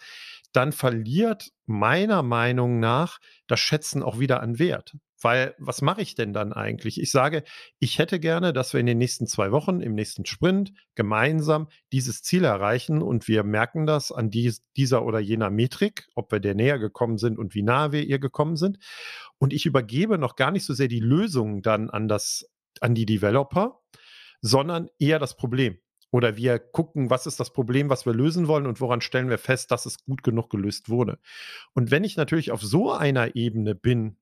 dann 0.51 0.72
verliert 0.72 1.51
meiner 1.65 2.24
Meinung 2.24 2.79
nach 2.79 3.20
das 3.46 3.60
Schätzen 3.60 4.01
auch 4.01 4.20
wieder 4.20 4.41
an 4.41 4.58
Wert. 4.58 4.96
Weil 5.25 5.55
was 5.58 5.82
mache 5.82 6.03
ich 6.03 6.13
denn 6.13 6.34
dann 6.34 6.53
eigentlich? 6.53 7.01
Ich 7.01 7.10
sage, 7.10 7.44
ich 7.79 7.98
hätte 7.98 8.20
gerne, 8.20 8.53
dass 8.53 8.74
wir 8.74 8.79
in 8.79 8.86
den 8.86 9.00
nächsten 9.00 9.25
zwei 9.25 9.51
Wochen, 9.51 9.82
im 9.82 9.96
nächsten 9.96 10.24
Sprint, 10.24 10.72
gemeinsam 10.94 11.67
dieses 11.91 12.22
Ziel 12.22 12.44
erreichen 12.44 13.01
und 13.01 13.27
wir 13.27 13.44
merken 13.44 13.88
das 13.88 14.12
an 14.12 14.29
dies, 14.29 14.63
dieser 14.77 15.03
oder 15.03 15.17
jener 15.17 15.50
Metrik, 15.50 16.08
ob 16.13 16.32
wir 16.32 16.39
der 16.39 16.53
näher 16.53 16.77
gekommen 16.77 17.17
sind 17.17 17.39
und 17.39 17.55
wie 17.55 17.63
nahe 17.63 17.91
wir 17.91 18.03
ihr 18.05 18.20
gekommen 18.20 18.55
sind. 18.55 18.77
Und 19.39 19.51
ich 19.51 19.65
übergebe 19.65 20.20
noch 20.20 20.36
gar 20.36 20.51
nicht 20.51 20.63
so 20.63 20.75
sehr 20.75 20.89
die 20.89 21.00
Lösung 21.00 21.63
dann 21.63 21.89
an 21.89 22.08
das, 22.08 22.48
an 22.79 22.94
die 22.94 23.08
Developer, 23.08 23.82
sondern 24.41 24.89
eher 25.00 25.17
das 25.17 25.36
Problem. 25.38 25.79
Oder 26.12 26.38
wir 26.38 26.60
gucken, 26.60 27.10
was 27.10 27.25
ist 27.25 27.39
das 27.39 27.51
Problem, 27.51 27.89
was 27.89 28.05
wir 28.05 28.13
lösen 28.13 28.48
wollen 28.48 28.67
und 28.67 28.79
woran 28.79 29.01
stellen 29.01 29.32
wir 29.32 29.39
fest, 29.39 29.72
dass 29.72 29.88
es 29.88 30.05
gut 30.05 30.22
genug 30.22 30.51
gelöst 30.51 30.88
wurde. 30.88 31.17
Und 31.74 31.89
wenn 31.89 32.03
ich 32.03 32.15
natürlich 32.15 32.51
auf 32.51 32.62
so 32.62 32.91
einer 32.91 33.36
Ebene 33.36 33.74
bin, 33.74 34.17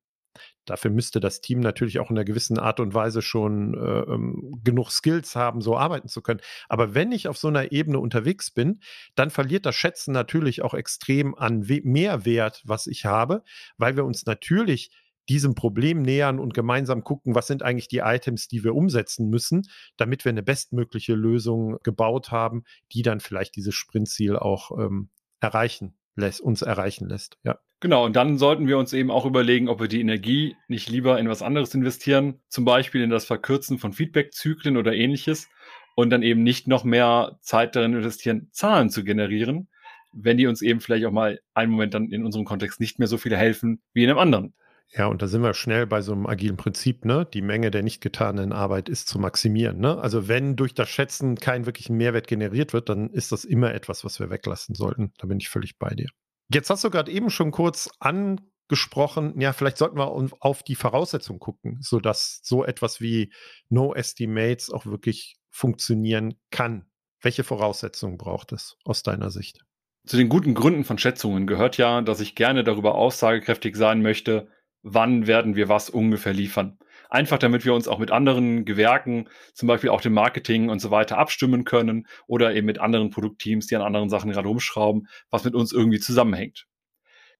dafür 0.66 0.92
müsste 0.92 1.20
das 1.20 1.42
Team 1.42 1.60
natürlich 1.60 2.00
auch 2.00 2.10
in 2.10 2.18
einer 2.18 2.26
gewissen 2.26 2.60
Art 2.60 2.80
und 2.80 2.94
Weise 2.94 3.22
schon 3.22 3.74
äh, 3.74 4.12
ähm, 4.12 4.60
genug 4.64 4.92
Skills 4.92 5.36
haben, 5.36 5.62
so 5.62 5.78
arbeiten 5.78 6.08
zu 6.08 6.22
können. 6.22 6.42
Aber 6.70 6.94
wenn 6.96 7.12
ich 7.12 7.28
auf 7.28 7.38
so 7.38 7.48
einer 7.48 7.72
Ebene 7.72 8.00
unterwegs 8.00 8.52
bin, 8.52 8.80
dann 9.16 9.30
verliert 9.30 9.66
das 9.66 9.76
Schätzen 9.76 10.14
natürlich 10.14 10.62
auch 10.62 10.74
extrem 10.74 11.36
an 11.36 11.66
Mehrwert, 11.68 12.62
was 12.66 12.88
ich 12.88 13.06
habe, 13.06 13.44
weil 13.78 13.96
wir 13.96 14.06
uns 14.06 14.26
natürlich 14.26 14.92
diesem 15.30 15.56
Problem 15.56 16.02
nähern 16.02 16.40
und 16.40 16.54
gemeinsam 16.54 17.04
gucken, 17.04 17.34
was 17.34 17.48
sind 17.48 17.64
eigentlich 17.64 17.88
die 17.88 18.00
Items, 18.00 18.48
die 18.48 18.64
wir 18.64 18.76
umsetzen 18.76 19.30
müssen, 19.30 19.64
damit 19.96 20.26
wir 20.26 20.32
eine 20.32 20.44
bestmögliche 20.44 21.16
Lösung 21.16 21.78
gebaut 21.84 22.32
haben, 22.32 22.64
die 22.92 23.04
dann 23.04 23.22
vielleicht 23.22 23.56
dieses 23.56 23.74
Sprintziel 23.74 24.36
auch 24.36 24.78
ähm, 24.78 25.10
erreichen 25.40 25.96
lässt, 26.16 26.42
uns 26.42 26.62
erreichen 26.62 27.08
lässt. 27.08 27.38
Ja. 27.44 27.60
Genau, 27.80 28.06
und 28.06 28.16
dann 28.16 28.38
sollten 28.38 28.68
wir 28.68 28.78
uns 28.78 28.94
eben 28.94 29.12
auch 29.12 29.26
überlegen, 29.26 29.68
ob 29.68 29.82
wir 29.82 29.90
die 29.90 30.00
Energie 30.00 30.56
nicht 30.70 30.90
lieber 30.90 31.20
in 31.20 31.28
was 31.28 31.42
anderes 31.42 31.74
investieren, 31.76 32.40
zum 32.48 32.64
Beispiel 32.64 33.02
in 33.02 33.10
das 33.10 33.26
Verkürzen 33.26 33.78
von 33.78 33.92
Feedback-Zyklen 33.92 34.78
oder 34.78 34.94
ähnliches 34.94 35.50
und 35.96 36.10
dann 36.10 36.24
eben 36.24 36.44
nicht 36.44 36.68
noch 36.68 36.86
mehr 36.86 37.38
Zeit 37.42 37.76
darin 37.76 37.94
investieren, 37.94 38.48
Zahlen 38.52 38.90
zu 38.90 39.04
generieren, 39.04 39.68
wenn 40.14 40.38
die 40.38 40.48
uns 40.48 40.62
eben 40.62 40.80
vielleicht 40.80 41.06
auch 41.06 41.12
mal 41.12 41.42
einen 41.54 41.72
Moment 41.72 41.94
dann 41.94 42.10
in 42.10 42.24
unserem 42.24 42.46
Kontext 42.46 42.80
nicht 42.80 43.00
mehr 43.00 43.08
so 43.10 43.18
viel 43.18 43.36
helfen 43.36 43.82
wie 43.94 44.04
in 44.04 44.10
einem 44.10 44.20
anderen. 44.20 44.54
Ja, 44.90 45.08
und 45.08 45.22
da 45.24 45.28
sind 45.28 45.42
wir 45.42 45.56
schnell 45.56 45.88
bei 45.88 46.02
so 46.02 46.12
einem 46.12 46.28
agilen 46.28 46.56
Prinzip, 46.56 47.04
ne? 47.04 47.28
Die 47.34 47.42
Menge 47.42 47.72
der 47.72 47.82
nicht 47.82 48.00
getanen 48.00 48.54
Arbeit 48.54 48.90
ist 48.90 49.08
zu 49.08 49.18
maximieren, 49.18 49.80
ne? 49.80 49.98
Also 49.98 50.28
wenn 50.28 50.56
durch 50.56 50.76
das 50.76 50.90
Schätzen 50.90 51.36
kein 51.36 51.66
wirklichen 51.66 51.98
Mehrwert 51.98 52.28
generiert 52.28 52.74
wird, 52.74 52.90
dann 52.90 53.10
ist 53.10 53.32
das 53.32 53.44
immer 53.44 53.74
etwas, 53.74 54.06
was 54.06 54.20
wir 54.20 54.30
weglassen 54.30 54.76
sollten. 54.76 55.12
Da 55.18 55.28
bin 55.28 55.40
ich 55.40 55.50
völlig 55.50 55.80
bei 55.80 55.90
dir. 55.96 56.10
Jetzt 56.54 56.70
hast 56.70 56.84
du 56.84 56.92
gerade 56.92 57.12
eben 57.12 57.32
schon 57.32 57.50
kurz 57.50 57.90
angesprochen, 58.00 59.40
ja, 59.40 59.54
vielleicht 59.54 59.78
sollten 59.78 59.98
wir 59.98 60.12
auf 60.40 60.62
die 60.62 60.76
Voraussetzungen 60.76 61.40
gucken, 61.40 61.80
sodass 61.82 62.42
so 62.44 62.64
etwas 62.64 63.02
wie 63.02 63.34
No 63.70 63.96
Estimates 63.96 64.70
auch 64.70 64.86
wirklich 64.86 65.38
funktionieren 65.50 66.36
kann. 66.52 66.86
Welche 67.22 67.44
Voraussetzungen 67.44 68.18
braucht 68.18 68.52
es 68.52 68.76
aus 68.84 69.02
deiner 69.02 69.32
Sicht? 69.32 69.62
Zu 70.06 70.18
den 70.18 70.30
guten 70.30 70.54
Gründen 70.54 70.84
von 70.84 70.98
Schätzungen 70.98 71.48
gehört 71.48 71.78
ja, 71.78 72.02
dass 72.02 72.20
ich 72.20 72.36
gerne 72.36 72.64
darüber 72.64 72.96
aussagekräftig 72.96 73.78
sein 73.78 74.02
möchte, 74.02 74.50
wann 74.84 75.28
werden 75.28 75.56
wir 75.56 75.70
was 75.70 75.90
ungefähr 75.90 76.34
liefern. 76.34 76.78
Einfach 77.10 77.38
damit 77.38 77.66
wir 77.66 77.74
uns 77.74 77.88
auch 77.88 78.00
mit 78.00 78.12
anderen 78.12 78.66
Gewerken, 78.66 79.30
zum 79.54 79.68
Beispiel 79.68 79.90
auch 79.90 80.02
dem 80.02 80.14
Marketing 80.14 80.70
und 80.70 80.80
so 80.80 80.92
weiter 80.92 81.18
abstimmen 81.18 81.64
können 81.64 82.08
oder 82.28 82.54
eben 82.54 82.66
mit 82.66 82.80
anderen 82.80 83.10
Produktteams, 83.10 83.68
die 83.68 83.76
an 83.76 83.82
anderen 83.82 84.10
Sachen 84.10 84.32
gerade 84.32 84.48
rumschrauben, 84.48 85.08
was 85.30 85.44
mit 85.44 85.56
uns 85.56 85.72
irgendwie 85.72 86.00
zusammenhängt. 86.00 86.68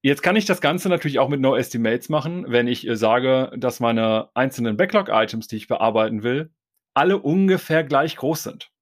Jetzt 0.02 0.22
kann 0.22 0.36
ich 0.36 0.44
das 0.44 0.60
Ganze 0.60 0.90
natürlich 0.90 1.20
auch 1.20 1.30
mit 1.30 1.40
No 1.40 1.56
Estimates 1.56 2.10
machen, 2.10 2.46
wenn 2.50 2.68
ich 2.68 2.86
äh, 2.86 2.98
sage, 2.98 3.54
dass 3.56 3.80
meine 3.80 4.30
einzelnen 4.34 4.76
Backlog-Items, 4.76 5.48
die 5.48 5.56
ich 5.56 5.68
bearbeiten 5.70 6.24
will, 6.24 6.52
alle 6.94 7.18
ungefähr 7.18 7.86
gleich 7.86 8.18
groß 8.18 8.44
sind. 8.44 8.73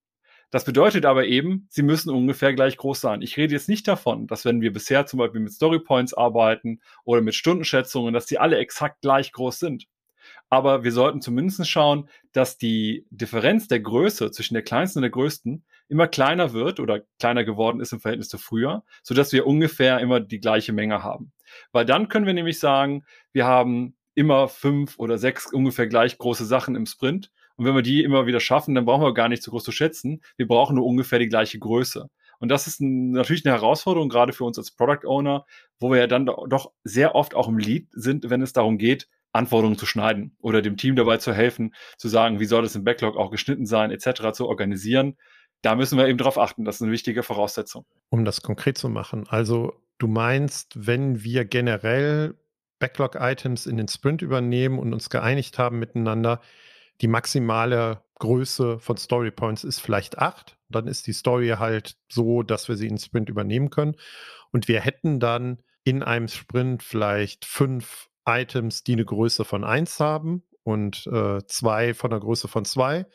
Das 0.51 0.65
bedeutet 0.65 1.05
aber 1.05 1.25
eben, 1.25 1.67
sie 1.69 1.81
müssen 1.81 2.09
ungefähr 2.09 2.53
gleich 2.53 2.77
groß 2.77 2.99
sein. 2.99 3.21
Ich 3.21 3.37
rede 3.37 3.53
jetzt 3.53 3.69
nicht 3.69 3.87
davon, 3.87 4.27
dass 4.27 4.43
wenn 4.43 4.59
wir 4.61 4.73
bisher 4.73 5.05
zum 5.05 5.19
Beispiel 5.19 5.39
mit 5.39 5.53
Story 5.53 5.79
Points 5.79 6.13
arbeiten 6.13 6.81
oder 7.05 7.21
mit 7.21 7.35
Stundenschätzungen, 7.35 8.13
dass 8.13 8.25
die 8.25 8.37
alle 8.37 8.57
exakt 8.57 9.01
gleich 9.01 9.31
groß 9.31 9.59
sind. 9.59 9.87
Aber 10.49 10.83
wir 10.83 10.91
sollten 10.91 11.21
zumindest 11.21 11.67
schauen, 11.69 12.09
dass 12.33 12.57
die 12.57 13.05
Differenz 13.09 13.69
der 13.69 13.79
Größe 13.79 14.29
zwischen 14.31 14.53
der 14.53 14.63
kleinsten 14.63 14.99
und 14.99 15.03
der 15.03 15.11
größten 15.11 15.63
immer 15.87 16.07
kleiner 16.07 16.51
wird 16.51 16.81
oder 16.81 17.01
kleiner 17.19 17.45
geworden 17.45 17.79
ist 17.79 17.93
im 17.93 18.01
Verhältnis 18.01 18.29
zu 18.29 18.37
früher, 18.37 18.83
sodass 19.03 19.31
wir 19.31 19.47
ungefähr 19.47 19.99
immer 19.99 20.19
die 20.19 20.39
gleiche 20.39 20.73
Menge 20.73 21.03
haben. 21.03 21.31
Weil 21.71 21.85
dann 21.85 22.09
können 22.09 22.25
wir 22.25 22.33
nämlich 22.33 22.59
sagen, 22.59 23.05
wir 23.31 23.45
haben 23.45 23.95
immer 24.13 24.49
fünf 24.49 24.99
oder 24.99 25.17
sechs 25.17 25.51
ungefähr 25.51 25.87
gleich 25.87 26.17
große 26.17 26.45
Sachen 26.45 26.75
im 26.75 26.85
Sprint 26.85 27.31
und 27.61 27.67
wenn 27.67 27.75
wir 27.75 27.83
die 27.83 28.03
immer 28.03 28.25
wieder 28.25 28.39
schaffen, 28.39 28.73
dann 28.73 28.85
brauchen 28.85 29.03
wir 29.03 29.13
gar 29.13 29.29
nicht 29.29 29.43
so 29.43 29.51
groß 29.51 29.63
zu 29.63 29.71
schätzen. 29.71 30.23
Wir 30.35 30.47
brauchen 30.47 30.77
nur 30.77 30.85
ungefähr 30.87 31.19
die 31.19 31.27
gleiche 31.27 31.59
Größe. 31.59 32.09
Und 32.39 32.49
das 32.49 32.65
ist 32.65 32.81
ein, 32.81 33.11
natürlich 33.11 33.45
eine 33.45 33.53
Herausforderung, 33.53 34.09
gerade 34.09 34.33
für 34.33 34.45
uns 34.45 34.57
als 34.57 34.71
Product 34.71 35.05
Owner, 35.05 35.45
wo 35.79 35.91
wir 35.91 35.99
ja 35.99 36.07
dann 36.07 36.25
doch 36.25 36.71
sehr 36.83 37.13
oft 37.13 37.35
auch 37.35 37.47
im 37.47 37.59
Lead 37.59 37.87
sind, 37.91 38.31
wenn 38.31 38.41
es 38.41 38.51
darum 38.51 38.79
geht, 38.79 39.07
Anforderungen 39.31 39.77
zu 39.77 39.85
schneiden 39.85 40.35
oder 40.41 40.63
dem 40.63 40.75
Team 40.75 40.95
dabei 40.95 41.17
zu 41.17 41.35
helfen, 41.35 41.75
zu 41.99 42.07
sagen, 42.09 42.39
wie 42.39 42.45
soll 42.45 42.63
das 42.63 42.75
im 42.75 42.83
Backlog 42.83 43.15
auch 43.15 43.29
geschnitten 43.29 43.67
sein, 43.67 43.91
etc., 43.91 44.31
zu 44.33 44.47
organisieren. 44.47 45.15
Da 45.61 45.75
müssen 45.75 45.99
wir 45.99 46.07
eben 46.07 46.17
darauf 46.17 46.39
achten. 46.39 46.65
Das 46.65 46.77
ist 46.77 46.81
eine 46.81 46.91
wichtige 46.91 47.21
Voraussetzung. 47.21 47.85
Um 48.09 48.25
das 48.25 48.41
konkret 48.41 48.79
zu 48.79 48.89
machen. 48.89 49.27
Also 49.29 49.73
du 49.99 50.07
meinst, 50.07 50.87
wenn 50.87 51.23
wir 51.23 51.45
generell 51.45 52.33
Backlog-Items 52.79 53.67
in 53.67 53.77
den 53.77 53.87
Sprint 53.87 54.23
übernehmen 54.23 54.79
und 54.79 54.93
uns 54.93 55.11
geeinigt 55.11 55.59
haben 55.59 55.77
miteinander, 55.77 56.41
die 57.01 57.07
maximale 57.07 58.03
Größe 58.19 58.79
von 58.79 58.97
Story 58.97 59.31
Points 59.31 59.63
ist 59.63 59.79
vielleicht 59.79 60.19
acht. 60.19 60.57
Dann 60.69 60.87
ist 60.87 61.07
die 61.07 61.13
Story 61.13 61.55
halt 61.57 61.95
so, 62.07 62.43
dass 62.43 62.69
wir 62.69 62.77
sie 62.77 62.87
in 62.87 62.99
Sprint 62.99 63.29
übernehmen 63.29 63.71
können. 63.71 63.95
Und 64.51 64.67
wir 64.67 64.79
hätten 64.81 65.19
dann 65.19 65.63
in 65.83 66.03
einem 66.03 66.27
Sprint 66.27 66.83
vielleicht 66.83 67.45
fünf 67.45 68.09
Items, 68.25 68.83
die 68.83 68.93
eine 68.93 69.05
Größe 69.05 69.43
von 69.43 69.63
eins 69.63 69.99
haben 69.99 70.43
und 70.63 71.07
äh, 71.07 71.39
zwei 71.47 71.95
von 71.95 72.11
der 72.11 72.19
Größe 72.19 72.47
von 72.47 72.65
zwei 72.65 73.07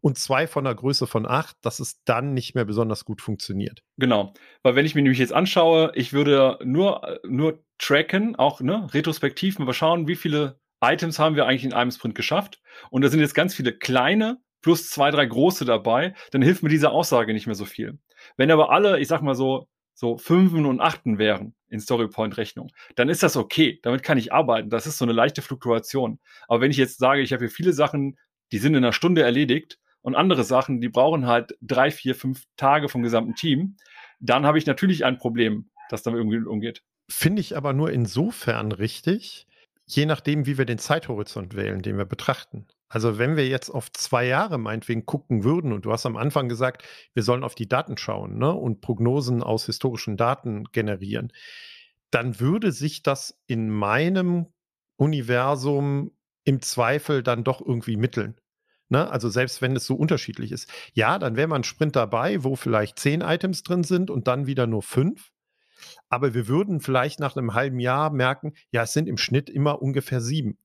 und 0.00 0.18
zwei 0.18 0.46
von 0.46 0.64
der 0.64 0.74
Größe 0.74 1.06
von 1.08 1.26
acht, 1.26 1.56
dass 1.62 1.80
es 1.80 2.04
dann 2.04 2.34
nicht 2.34 2.54
mehr 2.54 2.64
besonders 2.64 3.04
gut 3.04 3.20
funktioniert. 3.20 3.82
Genau, 3.96 4.32
weil 4.62 4.76
wenn 4.76 4.86
ich 4.86 4.94
mir 4.94 5.02
nämlich 5.02 5.18
jetzt 5.18 5.32
anschaue, 5.32 5.92
ich 5.94 6.12
würde 6.12 6.58
nur, 6.62 7.20
nur 7.24 7.64
tracken, 7.78 8.36
auch 8.36 8.60
ne, 8.60 8.86
retrospektiv 8.92 9.58
mal 9.58 9.72
schauen, 9.72 10.06
wie 10.06 10.16
viele 10.16 10.60
Items 10.82 11.18
haben 11.18 11.36
wir 11.36 11.46
eigentlich 11.46 11.64
in 11.64 11.72
einem 11.72 11.90
Sprint 11.90 12.14
geschafft. 12.14 12.60
Und 12.90 13.02
da 13.02 13.08
sind 13.08 13.20
jetzt 13.20 13.34
ganz 13.34 13.54
viele 13.54 13.72
kleine 13.72 14.38
plus 14.62 14.88
zwei, 14.88 15.10
drei 15.10 15.26
große 15.26 15.64
dabei, 15.64 16.14
dann 16.30 16.40
hilft 16.40 16.62
mir 16.62 16.68
diese 16.68 16.90
Aussage 16.90 17.34
nicht 17.34 17.46
mehr 17.46 17.56
so 17.56 17.64
viel. 17.64 17.98
Wenn 18.36 18.50
aber 18.50 18.70
alle, 18.70 19.00
ich 19.00 19.08
sag 19.08 19.20
mal 19.20 19.34
so, 19.34 19.68
so 19.94 20.16
Fünfen 20.16 20.64
und 20.64 20.80
Achten 20.80 21.18
wären 21.18 21.54
in 21.68 21.80
Storypoint-Rechnung, 21.80 22.70
dann 22.94 23.08
ist 23.08 23.22
das 23.22 23.36
okay. 23.36 23.78
Damit 23.82 24.02
kann 24.02 24.18
ich 24.18 24.32
arbeiten. 24.32 24.70
Das 24.70 24.86
ist 24.86 24.98
so 24.98 25.04
eine 25.04 25.12
leichte 25.12 25.42
Fluktuation. 25.42 26.18
Aber 26.48 26.60
wenn 26.60 26.70
ich 26.70 26.76
jetzt 26.76 26.98
sage, 26.98 27.20
ich 27.20 27.32
habe 27.32 27.44
hier 27.44 27.50
viele 27.50 27.72
Sachen, 27.72 28.16
die 28.52 28.58
sind 28.58 28.74
in 28.74 28.84
einer 28.84 28.92
Stunde 28.92 29.22
erledigt 29.22 29.78
und 30.00 30.14
andere 30.14 30.44
Sachen, 30.44 30.80
die 30.80 30.88
brauchen 30.88 31.26
halt 31.26 31.56
drei, 31.60 31.90
vier, 31.90 32.14
fünf 32.14 32.44
Tage 32.56 32.88
vom 32.88 33.02
gesamten 33.02 33.34
Team, 33.34 33.76
dann 34.20 34.46
habe 34.46 34.58
ich 34.58 34.66
natürlich 34.66 35.04
ein 35.04 35.18
Problem, 35.18 35.70
das 35.90 36.02
damit 36.02 36.20
irgendwie 36.20 36.38
umgeht. 36.38 36.82
Finde 37.08 37.40
ich 37.40 37.56
aber 37.56 37.72
nur 37.72 37.90
insofern 37.90 38.72
richtig, 38.72 39.46
je 39.86 40.06
nachdem, 40.06 40.46
wie 40.46 40.58
wir 40.58 40.64
den 40.64 40.78
Zeithorizont 40.78 41.54
wählen, 41.54 41.82
den 41.82 41.98
wir 41.98 42.04
betrachten. 42.04 42.66
Also 42.88 43.18
wenn 43.18 43.36
wir 43.36 43.48
jetzt 43.48 43.70
auf 43.70 43.90
zwei 43.92 44.26
Jahre 44.26 44.58
meinetwegen 44.58 45.06
gucken 45.06 45.44
würden, 45.44 45.72
und 45.72 45.84
du 45.84 45.92
hast 45.92 46.04
am 46.04 46.16
Anfang 46.16 46.48
gesagt, 46.48 46.84
wir 47.14 47.22
sollen 47.22 47.44
auf 47.44 47.54
die 47.54 47.68
Daten 47.68 47.96
schauen 47.96 48.38
ne, 48.38 48.52
und 48.52 48.80
Prognosen 48.80 49.42
aus 49.42 49.66
historischen 49.66 50.16
Daten 50.16 50.64
generieren, 50.72 51.32
dann 52.10 52.38
würde 52.38 52.70
sich 52.70 53.02
das 53.02 53.40
in 53.46 53.70
meinem 53.70 54.46
Universum 54.96 56.12
im 56.44 56.60
Zweifel 56.60 57.22
dann 57.22 57.44
doch 57.44 57.60
irgendwie 57.60 57.96
mitteln. 57.96 58.36
Ne? 58.90 59.10
Also 59.10 59.30
selbst 59.30 59.62
wenn 59.62 59.74
es 59.74 59.86
so 59.86 59.94
unterschiedlich 59.94 60.52
ist. 60.52 60.68
Ja, 60.92 61.18
dann 61.18 61.34
wäre 61.34 61.48
man 61.48 61.64
Sprint 61.64 61.96
dabei, 61.96 62.44
wo 62.44 62.56
vielleicht 62.56 62.98
zehn 62.98 63.22
Items 63.22 63.62
drin 63.62 63.84
sind 63.84 64.10
und 64.10 64.28
dann 64.28 64.46
wieder 64.46 64.66
nur 64.66 64.82
fünf. 64.82 65.31
Aber 66.08 66.34
wir 66.34 66.48
würden 66.48 66.80
vielleicht 66.80 67.20
nach 67.20 67.36
einem 67.36 67.54
halben 67.54 67.80
Jahr 67.80 68.10
merken, 68.10 68.54
ja, 68.70 68.82
es 68.82 68.92
sind 68.92 69.08
im 69.08 69.18
Schnitt 69.18 69.50
immer 69.50 69.82
ungefähr 69.82 70.20
sieben. 70.20 70.58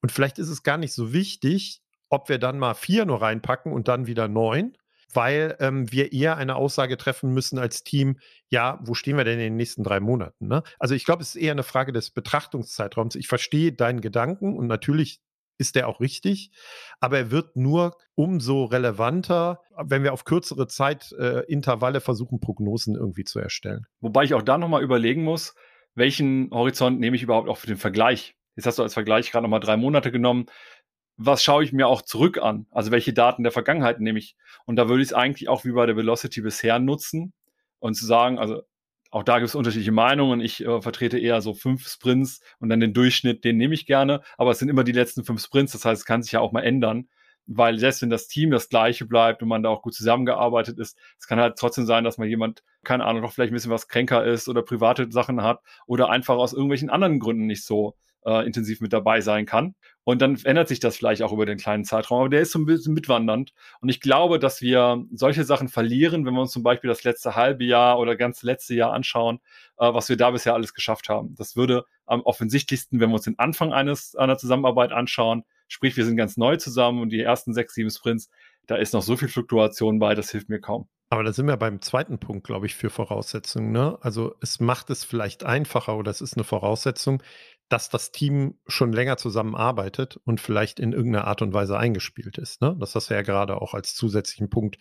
Und 0.00 0.12
vielleicht 0.12 0.38
ist 0.38 0.48
es 0.48 0.62
gar 0.62 0.78
nicht 0.78 0.92
so 0.92 1.12
wichtig, 1.12 1.82
ob 2.08 2.28
wir 2.28 2.38
dann 2.38 2.58
mal 2.58 2.74
vier 2.74 3.04
nur 3.04 3.22
reinpacken 3.22 3.72
und 3.72 3.88
dann 3.88 4.06
wieder 4.06 4.28
neun, 4.28 4.76
weil 5.12 5.56
ähm, 5.60 5.90
wir 5.90 6.12
eher 6.12 6.36
eine 6.36 6.56
Aussage 6.56 6.96
treffen 6.96 7.32
müssen 7.32 7.58
als 7.58 7.82
Team, 7.82 8.18
ja, 8.48 8.78
wo 8.82 8.94
stehen 8.94 9.16
wir 9.16 9.24
denn 9.24 9.38
in 9.38 9.46
den 9.46 9.56
nächsten 9.56 9.82
drei 9.82 10.00
Monaten? 10.00 10.46
Ne? 10.46 10.62
Also 10.78 10.94
ich 10.94 11.04
glaube, 11.04 11.22
es 11.22 11.34
ist 11.34 11.42
eher 11.42 11.52
eine 11.52 11.62
Frage 11.62 11.92
des 11.92 12.10
Betrachtungszeitraums. 12.10 13.14
Ich 13.16 13.28
verstehe 13.28 13.72
deinen 13.72 14.00
Gedanken 14.00 14.56
und 14.56 14.66
natürlich 14.66 15.20
ist 15.60 15.76
der 15.76 15.86
auch 15.88 16.00
richtig, 16.00 16.50
aber 16.98 17.18
er 17.18 17.30
wird 17.30 17.54
nur 17.54 17.96
umso 18.14 18.64
relevanter, 18.64 19.60
wenn 19.76 20.02
wir 20.02 20.12
auf 20.12 20.24
kürzere 20.24 20.66
Zeitintervalle 20.66 21.98
äh, 21.98 22.00
versuchen, 22.00 22.40
Prognosen 22.40 22.96
irgendwie 22.96 23.24
zu 23.24 23.38
erstellen. 23.38 23.86
Wobei 24.00 24.24
ich 24.24 24.34
auch 24.34 24.42
da 24.42 24.58
nochmal 24.58 24.82
überlegen 24.82 25.22
muss, 25.22 25.54
welchen 25.94 26.50
Horizont 26.50 26.98
nehme 26.98 27.14
ich 27.14 27.22
überhaupt 27.22 27.48
auch 27.48 27.58
für 27.58 27.66
den 27.66 27.76
Vergleich? 27.76 28.36
Jetzt 28.56 28.66
hast 28.66 28.78
du 28.78 28.82
als 28.82 28.94
Vergleich 28.94 29.30
gerade 29.30 29.42
nochmal 29.42 29.60
drei 29.60 29.76
Monate 29.76 30.10
genommen. 30.10 30.46
Was 31.16 31.42
schaue 31.42 31.62
ich 31.62 31.72
mir 31.72 31.86
auch 31.86 32.02
zurück 32.02 32.38
an? 32.38 32.66
Also 32.70 32.90
welche 32.90 33.12
Daten 33.12 33.42
der 33.42 33.52
Vergangenheit 33.52 34.00
nehme 34.00 34.18
ich? 34.18 34.36
Und 34.64 34.76
da 34.76 34.88
würde 34.88 35.02
ich 35.02 35.08
es 35.10 35.14
eigentlich 35.14 35.48
auch 35.48 35.64
wie 35.64 35.72
bei 35.72 35.84
der 35.84 35.96
Velocity 35.96 36.40
bisher 36.40 36.78
nutzen 36.78 37.34
und 37.78 37.94
zu 37.94 38.06
sagen, 38.06 38.38
also 38.38 38.62
auch 39.10 39.24
da 39.24 39.38
gibt 39.38 39.48
es 39.48 39.54
unterschiedliche 39.54 39.92
Meinungen. 39.92 40.40
Ich 40.40 40.64
äh, 40.64 40.80
vertrete 40.80 41.18
eher 41.18 41.40
so 41.40 41.52
fünf 41.52 41.88
Sprints 41.88 42.40
und 42.60 42.68
dann 42.68 42.80
den 42.80 42.94
Durchschnitt, 42.94 43.44
den 43.44 43.56
nehme 43.56 43.74
ich 43.74 43.86
gerne. 43.86 44.22
Aber 44.38 44.52
es 44.52 44.58
sind 44.58 44.68
immer 44.68 44.84
die 44.84 44.92
letzten 44.92 45.24
fünf 45.24 45.42
Sprints. 45.42 45.72
Das 45.72 45.84
heißt, 45.84 46.02
es 46.02 46.06
kann 46.06 46.22
sich 46.22 46.32
ja 46.32 46.40
auch 46.40 46.52
mal 46.52 46.62
ändern. 46.62 47.08
Weil 47.46 47.78
selbst 47.80 48.02
wenn 48.02 48.10
das 48.10 48.28
Team 48.28 48.52
das 48.52 48.68
gleiche 48.68 49.06
bleibt 49.06 49.42
und 49.42 49.48
man 49.48 49.64
da 49.64 49.70
auch 49.70 49.82
gut 49.82 49.94
zusammengearbeitet 49.94 50.78
ist, 50.78 50.96
es 51.18 51.26
kann 51.26 51.40
halt 51.40 51.56
trotzdem 51.58 51.84
sein, 51.84 52.04
dass 52.04 52.18
mal 52.18 52.28
jemand, 52.28 52.62
keine 52.84 53.04
Ahnung, 53.04 53.22
noch 53.22 53.32
vielleicht 53.32 53.50
ein 53.50 53.54
bisschen 53.54 53.72
was 53.72 53.88
kränker 53.88 54.24
ist 54.24 54.48
oder 54.48 54.62
private 54.62 55.10
Sachen 55.10 55.42
hat 55.42 55.60
oder 55.86 56.10
einfach 56.10 56.36
aus 56.36 56.52
irgendwelchen 56.52 56.90
anderen 56.90 57.18
Gründen 57.18 57.46
nicht 57.46 57.64
so 57.64 57.96
äh, 58.24 58.46
intensiv 58.46 58.80
mit 58.80 58.92
dabei 58.92 59.20
sein 59.20 59.46
kann. 59.46 59.74
Und 60.04 60.22
dann 60.22 60.36
ändert 60.44 60.68
sich 60.68 60.80
das 60.80 60.96
vielleicht 60.96 61.22
auch 61.22 61.32
über 61.32 61.46
den 61.46 61.58
kleinen 61.58 61.84
Zeitraum. 61.84 62.20
Aber 62.20 62.28
der 62.28 62.40
ist 62.40 62.52
so 62.52 62.58
ein 62.58 62.66
bisschen 62.66 62.94
mitwandernd. 62.94 63.52
Und 63.80 63.88
ich 63.88 64.00
glaube, 64.00 64.38
dass 64.38 64.60
wir 64.60 65.04
solche 65.12 65.44
Sachen 65.44 65.68
verlieren, 65.68 66.26
wenn 66.26 66.34
wir 66.34 66.40
uns 66.40 66.52
zum 66.52 66.62
Beispiel 66.62 66.88
das 66.88 67.04
letzte 67.04 67.36
halbe 67.36 67.64
Jahr 67.64 67.98
oder 67.98 68.16
ganz 68.16 68.42
letzte 68.42 68.74
Jahr 68.74 68.92
anschauen, 68.92 69.40
äh, 69.78 69.92
was 69.92 70.08
wir 70.08 70.16
da 70.16 70.30
bisher 70.30 70.54
alles 70.54 70.74
geschafft 70.74 71.08
haben. 71.08 71.34
Das 71.36 71.56
würde 71.56 71.84
am 72.06 72.22
offensichtlichsten, 72.22 73.00
wenn 73.00 73.10
wir 73.10 73.14
uns 73.14 73.24
den 73.24 73.38
Anfang 73.38 73.72
eines 73.72 74.16
einer 74.16 74.38
Zusammenarbeit 74.38 74.92
anschauen, 74.92 75.44
sprich, 75.68 75.96
wir 75.96 76.04
sind 76.04 76.16
ganz 76.16 76.36
neu 76.36 76.56
zusammen 76.56 77.00
und 77.00 77.10
die 77.10 77.20
ersten 77.20 77.54
sechs, 77.54 77.74
sieben 77.74 77.90
Sprints, 77.90 78.28
da 78.66 78.76
ist 78.76 78.92
noch 78.92 79.02
so 79.02 79.16
viel 79.16 79.28
Fluktuation 79.28 79.98
bei, 79.98 80.14
das 80.14 80.30
hilft 80.30 80.48
mir 80.48 80.60
kaum. 80.60 80.88
Aber 81.12 81.24
da 81.24 81.32
sind 81.32 81.48
wir 81.48 81.56
beim 81.56 81.80
zweiten 81.80 82.18
Punkt, 82.18 82.46
glaube 82.46 82.66
ich, 82.66 82.76
für 82.76 82.88
Voraussetzungen. 82.88 83.72
Ne? 83.72 83.98
Also 84.00 84.36
es 84.40 84.60
macht 84.60 84.90
es 84.90 85.02
vielleicht 85.02 85.42
einfacher 85.42 85.96
oder 85.96 86.08
es 86.08 86.20
ist 86.20 86.36
eine 86.36 86.44
Voraussetzung, 86.44 87.20
dass 87.70 87.88
das 87.88 88.10
Team 88.12 88.58
schon 88.66 88.92
länger 88.92 89.16
zusammenarbeitet 89.16 90.20
und 90.24 90.40
vielleicht 90.40 90.80
in 90.80 90.92
irgendeiner 90.92 91.26
Art 91.26 91.40
und 91.40 91.54
Weise 91.54 91.78
eingespielt 91.78 92.36
ist. 92.36 92.60
Ne? 92.60 92.76
Das 92.78 92.94
hast 92.94 93.08
du 93.08 93.14
ja 93.14 93.22
gerade 93.22 93.62
auch 93.62 93.74
als 93.74 93.94
zusätzlichen 93.94 94.50
Punkt 94.50 94.78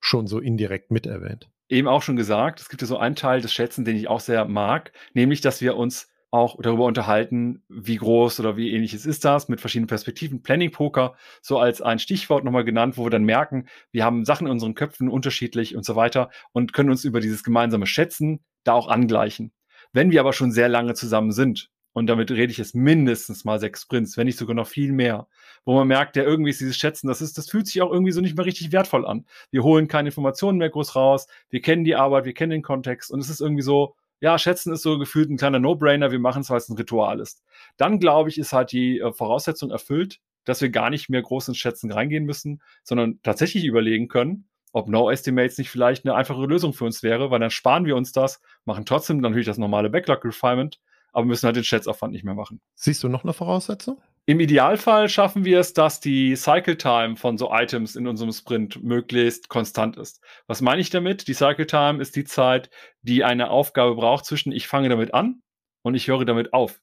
schon 0.00 0.26
so 0.26 0.40
indirekt 0.40 0.90
mit 0.90 1.06
erwähnt. 1.06 1.48
Eben 1.68 1.88
auch 1.88 2.02
schon 2.02 2.16
gesagt, 2.16 2.60
es 2.60 2.68
gibt 2.68 2.82
ja 2.82 2.88
so 2.88 2.98
einen 2.98 3.14
Teil 3.14 3.40
des 3.40 3.52
Schätzen, 3.52 3.84
den 3.84 3.96
ich 3.96 4.08
auch 4.08 4.20
sehr 4.20 4.44
mag, 4.44 4.92
nämlich, 5.14 5.40
dass 5.40 5.60
wir 5.60 5.76
uns 5.76 6.08
auch 6.32 6.58
darüber 6.60 6.86
unterhalten, 6.86 7.62
wie 7.68 7.96
groß 7.96 8.40
oder 8.40 8.56
wie 8.56 8.72
ähnliches 8.72 9.04
ist 9.06 9.24
das 9.24 9.48
mit 9.48 9.60
verschiedenen 9.60 9.86
Perspektiven. 9.86 10.42
Planning 10.42 10.72
Poker, 10.72 11.14
so 11.42 11.58
als 11.58 11.82
ein 11.82 11.98
Stichwort 11.98 12.42
nochmal 12.42 12.64
genannt, 12.64 12.96
wo 12.96 13.04
wir 13.04 13.10
dann 13.10 13.24
merken, 13.24 13.68
wir 13.92 14.04
haben 14.04 14.24
Sachen 14.24 14.46
in 14.46 14.52
unseren 14.52 14.74
Köpfen 14.74 15.10
unterschiedlich 15.10 15.76
und 15.76 15.84
so 15.84 15.94
weiter 15.94 16.30
und 16.52 16.72
können 16.72 16.90
uns 16.90 17.04
über 17.04 17.20
dieses 17.20 17.44
gemeinsame 17.44 17.86
Schätzen 17.86 18.40
da 18.64 18.72
auch 18.72 18.88
angleichen. 18.88 19.52
Wenn 19.92 20.10
wir 20.10 20.20
aber 20.20 20.32
schon 20.32 20.52
sehr 20.52 20.70
lange 20.70 20.94
zusammen 20.94 21.32
sind, 21.32 21.70
und 21.92 22.06
damit 22.06 22.30
rede 22.30 22.50
ich 22.50 22.58
jetzt 22.58 22.74
mindestens 22.74 23.44
mal 23.44 23.58
sechs 23.60 23.82
Sprints, 23.82 24.16
wenn 24.16 24.26
nicht 24.26 24.38
sogar 24.38 24.54
noch 24.54 24.66
viel 24.66 24.92
mehr, 24.92 25.28
wo 25.64 25.74
man 25.74 25.88
merkt, 25.88 26.16
ja, 26.16 26.22
irgendwie 26.22 26.50
ist 26.50 26.60
dieses 26.60 26.76
Schätzen, 26.76 27.06
das 27.06 27.20
ist, 27.20 27.36
das 27.36 27.50
fühlt 27.50 27.66
sich 27.66 27.82
auch 27.82 27.92
irgendwie 27.92 28.12
so 28.12 28.20
nicht 28.20 28.36
mehr 28.36 28.46
richtig 28.46 28.72
wertvoll 28.72 29.06
an. 29.06 29.26
Wir 29.50 29.62
holen 29.62 29.88
keine 29.88 30.08
Informationen 30.08 30.58
mehr 30.58 30.70
groß 30.70 30.96
raus, 30.96 31.26
wir 31.50 31.60
kennen 31.60 31.84
die 31.84 31.96
Arbeit, 31.96 32.24
wir 32.24 32.34
kennen 32.34 32.50
den 32.50 32.62
Kontext 32.62 33.10
und 33.10 33.20
es 33.20 33.28
ist 33.28 33.40
irgendwie 33.40 33.62
so, 33.62 33.94
ja, 34.20 34.38
Schätzen 34.38 34.72
ist 34.72 34.82
so 34.82 34.98
gefühlt 34.98 35.30
ein 35.30 35.36
kleiner 35.36 35.58
No-Brainer, 35.58 36.12
wir 36.12 36.20
machen 36.20 36.42
es, 36.42 36.50
weil 36.50 36.58
es 36.58 36.68
ein 36.68 36.76
Ritual 36.76 37.20
ist. 37.20 37.42
Dann, 37.76 37.98
glaube 37.98 38.30
ich, 38.30 38.38
ist 38.38 38.52
halt 38.52 38.72
die 38.72 39.00
äh, 39.00 39.12
Voraussetzung 39.12 39.70
erfüllt, 39.70 40.20
dass 40.44 40.60
wir 40.62 40.70
gar 40.70 40.90
nicht 40.90 41.08
mehr 41.08 41.22
groß 41.22 41.48
ins 41.48 41.58
Schätzen 41.58 41.90
reingehen 41.90 42.24
müssen, 42.24 42.62
sondern 42.84 43.20
tatsächlich 43.22 43.64
überlegen 43.64 44.08
können, 44.08 44.48
ob 44.72 44.88
No 44.88 45.10
Estimates 45.10 45.58
nicht 45.58 45.70
vielleicht 45.70 46.04
eine 46.04 46.14
einfache 46.14 46.46
Lösung 46.46 46.72
für 46.72 46.84
uns 46.84 47.02
wäre, 47.02 47.30
weil 47.30 47.40
dann 47.40 47.50
sparen 47.50 47.84
wir 47.84 47.96
uns 47.96 48.12
das, 48.12 48.40
machen 48.64 48.86
trotzdem 48.86 49.18
natürlich 49.18 49.46
das 49.46 49.58
normale 49.58 49.90
Backlog 49.90 50.24
Refinement 50.24 50.80
aber 51.12 51.26
müssen 51.26 51.46
halt 51.46 51.56
den 51.56 51.64
Schätzaufwand 51.64 52.12
nicht 52.12 52.24
mehr 52.24 52.34
machen. 52.34 52.60
Siehst 52.74 53.02
du 53.02 53.08
noch 53.08 53.22
eine 53.22 53.32
Voraussetzung? 53.32 54.00
Im 54.24 54.38
Idealfall 54.38 55.08
schaffen 55.08 55.44
wir 55.44 55.58
es, 55.58 55.74
dass 55.74 55.98
die 55.98 56.36
Cycle 56.36 56.76
Time 56.76 57.16
von 57.16 57.38
so 57.38 57.52
Items 57.52 57.96
in 57.96 58.06
unserem 58.06 58.32
Sprint 58.32 58.82
möglichst 58.82 59.48
konstant 59.48 59.96
ist. 59.96 60.20
Was 60.46 60.60
meine 60.60 60.80
ich 60.80 60.90
damit? 60.90 61.26
Die 61.26 61.34
Cycle 61.34 61.66
Time 61.66 62.00
ist 62.00 62.14
die 62.14 62.24
Zeit, 62.24 62.70
die 63.02 63.24
eine 63.24 63.50
Aufgabe 63.50 63.96
braucht 63.96 64.24
zwischen 64.24 64.52
ich 64.52 64.68
fange 64.68 64.88
damit 64.88 65.12
an 65.12 65.42
und 65.82 65.94
ich 65.94 66.06
höre 66.06 66.24
damit 66.24 66.52
auf. 66.52 66.80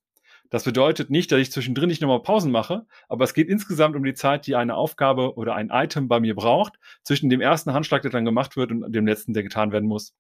Das 0.49 0.63
bedeutet 0.63 1.11
nicht, 1.11 1.31
dass 1.31 1.39
ich 1.39 1.51
zwischendrin 1.51 1.89
nicht 1.89 2.01
nochmal 2.01 2.23
Pausen 2.23 2.51
mache, 2.51 2.87
aber 3.07 3.23
es 3.23 3.35
geht 3.35 3.47
insgesamt 3.47 3.95
um 3.95 4.03
die 4.03 4.15
Zeit, 4.15 4.47
die 4.47 4.55
eine 4.55 4.75
Aufgabe 4.75 5.35
oder 5.35 5.55
ein 5.55 5.69
Item 5.69 6.07
bei 6.07 6.19
mir 6.19 6.35
braucht, 6.35 6.73
zwischen 7.03 7.29
dem 7.29 7.39
ersten 7.39 7.71
Handschlag, 7.71 8.01
der 8.01 8.09
dann 8.09 8.25
gemacht 8.25 8.57
wird, 8.57 8.71
und 8.71 8.91
dem 8.91 9.05
letzten, 9.05 9.33
der 9.33 9.43
getan 9.43 9.71
werden 9.71 9.87
muss. 9.87 10.15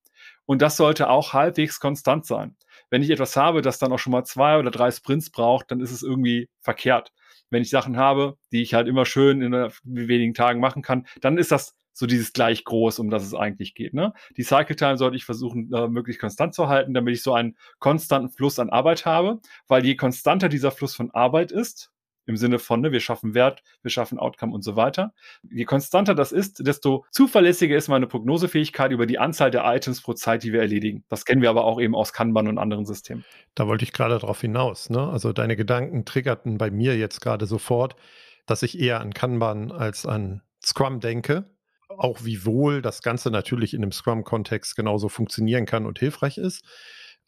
Und 0.45 0.61
das 0.61 0.77
sollte 0.77 1.09
auch 1.09 1.33
halbwegs 1.33 1.79
konstant 1.79 2.27
sein 2.27 2.55
wenn 2.89 3.01
ich 3.01 3.09
etwas 3.09 3.35
habe, 3.35 3.61
das 3.61 3.79
dann 3.79 3.91
auch 3.91 3.99
schon 3.99 4.11
mal 4.11 4.23
zwei 4.23 4.57
oder 4.57 4.71
drei 4.71 4.91
Sprints 4.91 5.29
braucht, 5.29 5.71
dann 5.71 5.79
ist 5.79 5.91
es 5.91 6.03
irgendwie 6.03 6.49
verkehrt. 6.61 7.11
Wenn 7.49 7.61
ich 7.61 7.69
Sachen 7.69 7.97
habe, 7.97 8.37
die 8.51 8.61
ich 8.61 8.73
halt 8.73 8.87
immer 8.87 9.05
schön 9.05 9.41
in 9.41 9.53
wenigen 9.83 10.33
Tagen 10.33 10.59
machen 10.59 10.81
kann, 10.81 11.07
dann 11.21 11.37
ist 11.37 11.51
das 11.51 11.75
so 11.93 12.05
dieses 12.05 12.31
gleich 12.33 12.63
groß, 12.63 12.99
um 12.99 13.09
das 13.09 13.23
es 13.23 13.33
eigentlich 13.33 13.75
geht. 13.75 13.93
Ne? 13.93 14.13
Die 14.37 14.43
Cycle 14.43 14.75
Time 14.75 14.97
sollte 14.97 15.17
ich 15.17 15.25
versuchen, 15.25 15.71
äh, 15.73 15.87
möglichst 15.87 16.21
konstant 16.21 16.53
zu 16.53 16.69
halten, 16.69 16.93
damit 16.93 17.15
ich 17.15 17.23
so 17.23 17.33
einen 17.33 17.57
konstanten 17.79 18.29
Fluss 18.29 18.57
an 18.57 18.69
Arbeit 18.69 19.05
habe, 19.05 19.39
weil 19.67 19.85
je 19.85 19.95
konstanter 19.95 20.47
dieser 20.47 20.71
Fluss 20.71 20.95
von 20.95 21.11
Arbeit 21.11 21.51
ist, 21.51 21.91
im 22.29 22.37
Sinne 22.37 22.59
von, 22.59 22.79
ne, 22.79 22.91
wir 22.91 22.99
schaffen 22.99 23.33
Wert, 23.33 23.63
wir 23.81 23.91
schaffen 23.91 24.19
Outcome 24.19 24.53
und 24.53 24.63
so 24.63 24.75
weiter. 24.75 25.13
Je 25.51 25.65
konstanter 25.65 26.13
das 26.13 26.31
ist, 26.31 26.65
desto 26.65 27.05
zuverlässiger 27.11 27.75
ist 27.75 27.87
meine 27.87 28.07
Prognosefähigkeit 28.07 28.91
über 28.91 29.07
die 29.07 29.17
Anzahl 29.17 29.49
der 29.51 29.63
Items 29.65 30.01
pro 30.01 30.13
Zeit, 30.13 30.43
die 30.43 30.53
wir 30.53 30.61
erledigen. 30.61 31.03
Das 31.09 31.25
kennen 31.25 31.41
wir 31.41 31.49
aber 31.49 31.65
auch 31.65 31.81
eben 31.81 31.95
aus 31.95 32.13
Kanban 32.13 32.47
und 32.47 32.59
anderen 32.59 32.85
Systemen. 32.85 33.25
Da 33.55 33.67
wollte 33.67 33.83
ich 33.83 33.91
gerade 33.91 34.19
darauf 34.19 34.39
hinaus. 34.39 34.89
Ne? 34.91 35.09
Also 35.09 35.33
deine 35.33 35.55
Gedanken 35.55 36.05
triggerten 36.05 36.59
bei 36.59 36.69
mir 36.69 36.95
jetzt 36.95 37.19
gerade 37.19 37.47
sofort, 37.47 37.95
dass 38.45 38.61
ich 38.61 38.79
eher 38.79 39.01
an 39.01 39.13
Kanban 39.13 39.71
als 39.71 40.05
an 40.05 40.41
Scrum 40.63 40.99
denke. 40.99 41.49
Auch 41.89 42.23
wie 42.23 42.45
wohl 42.45 42.83
das 42.83 43.01
Ganze 43.01 43.31
natürlich 43.31 43.73
in 43.73 43.81
einem 43.81 43.91
Scrum-Kontext 43.91 44.75
genauso 44.75 45.09
funktionieren 45.09 45.65
kann 45.65 45.87
und 45.87 45.97
hilfreich 45.97 46.37
ist 46.37 46.63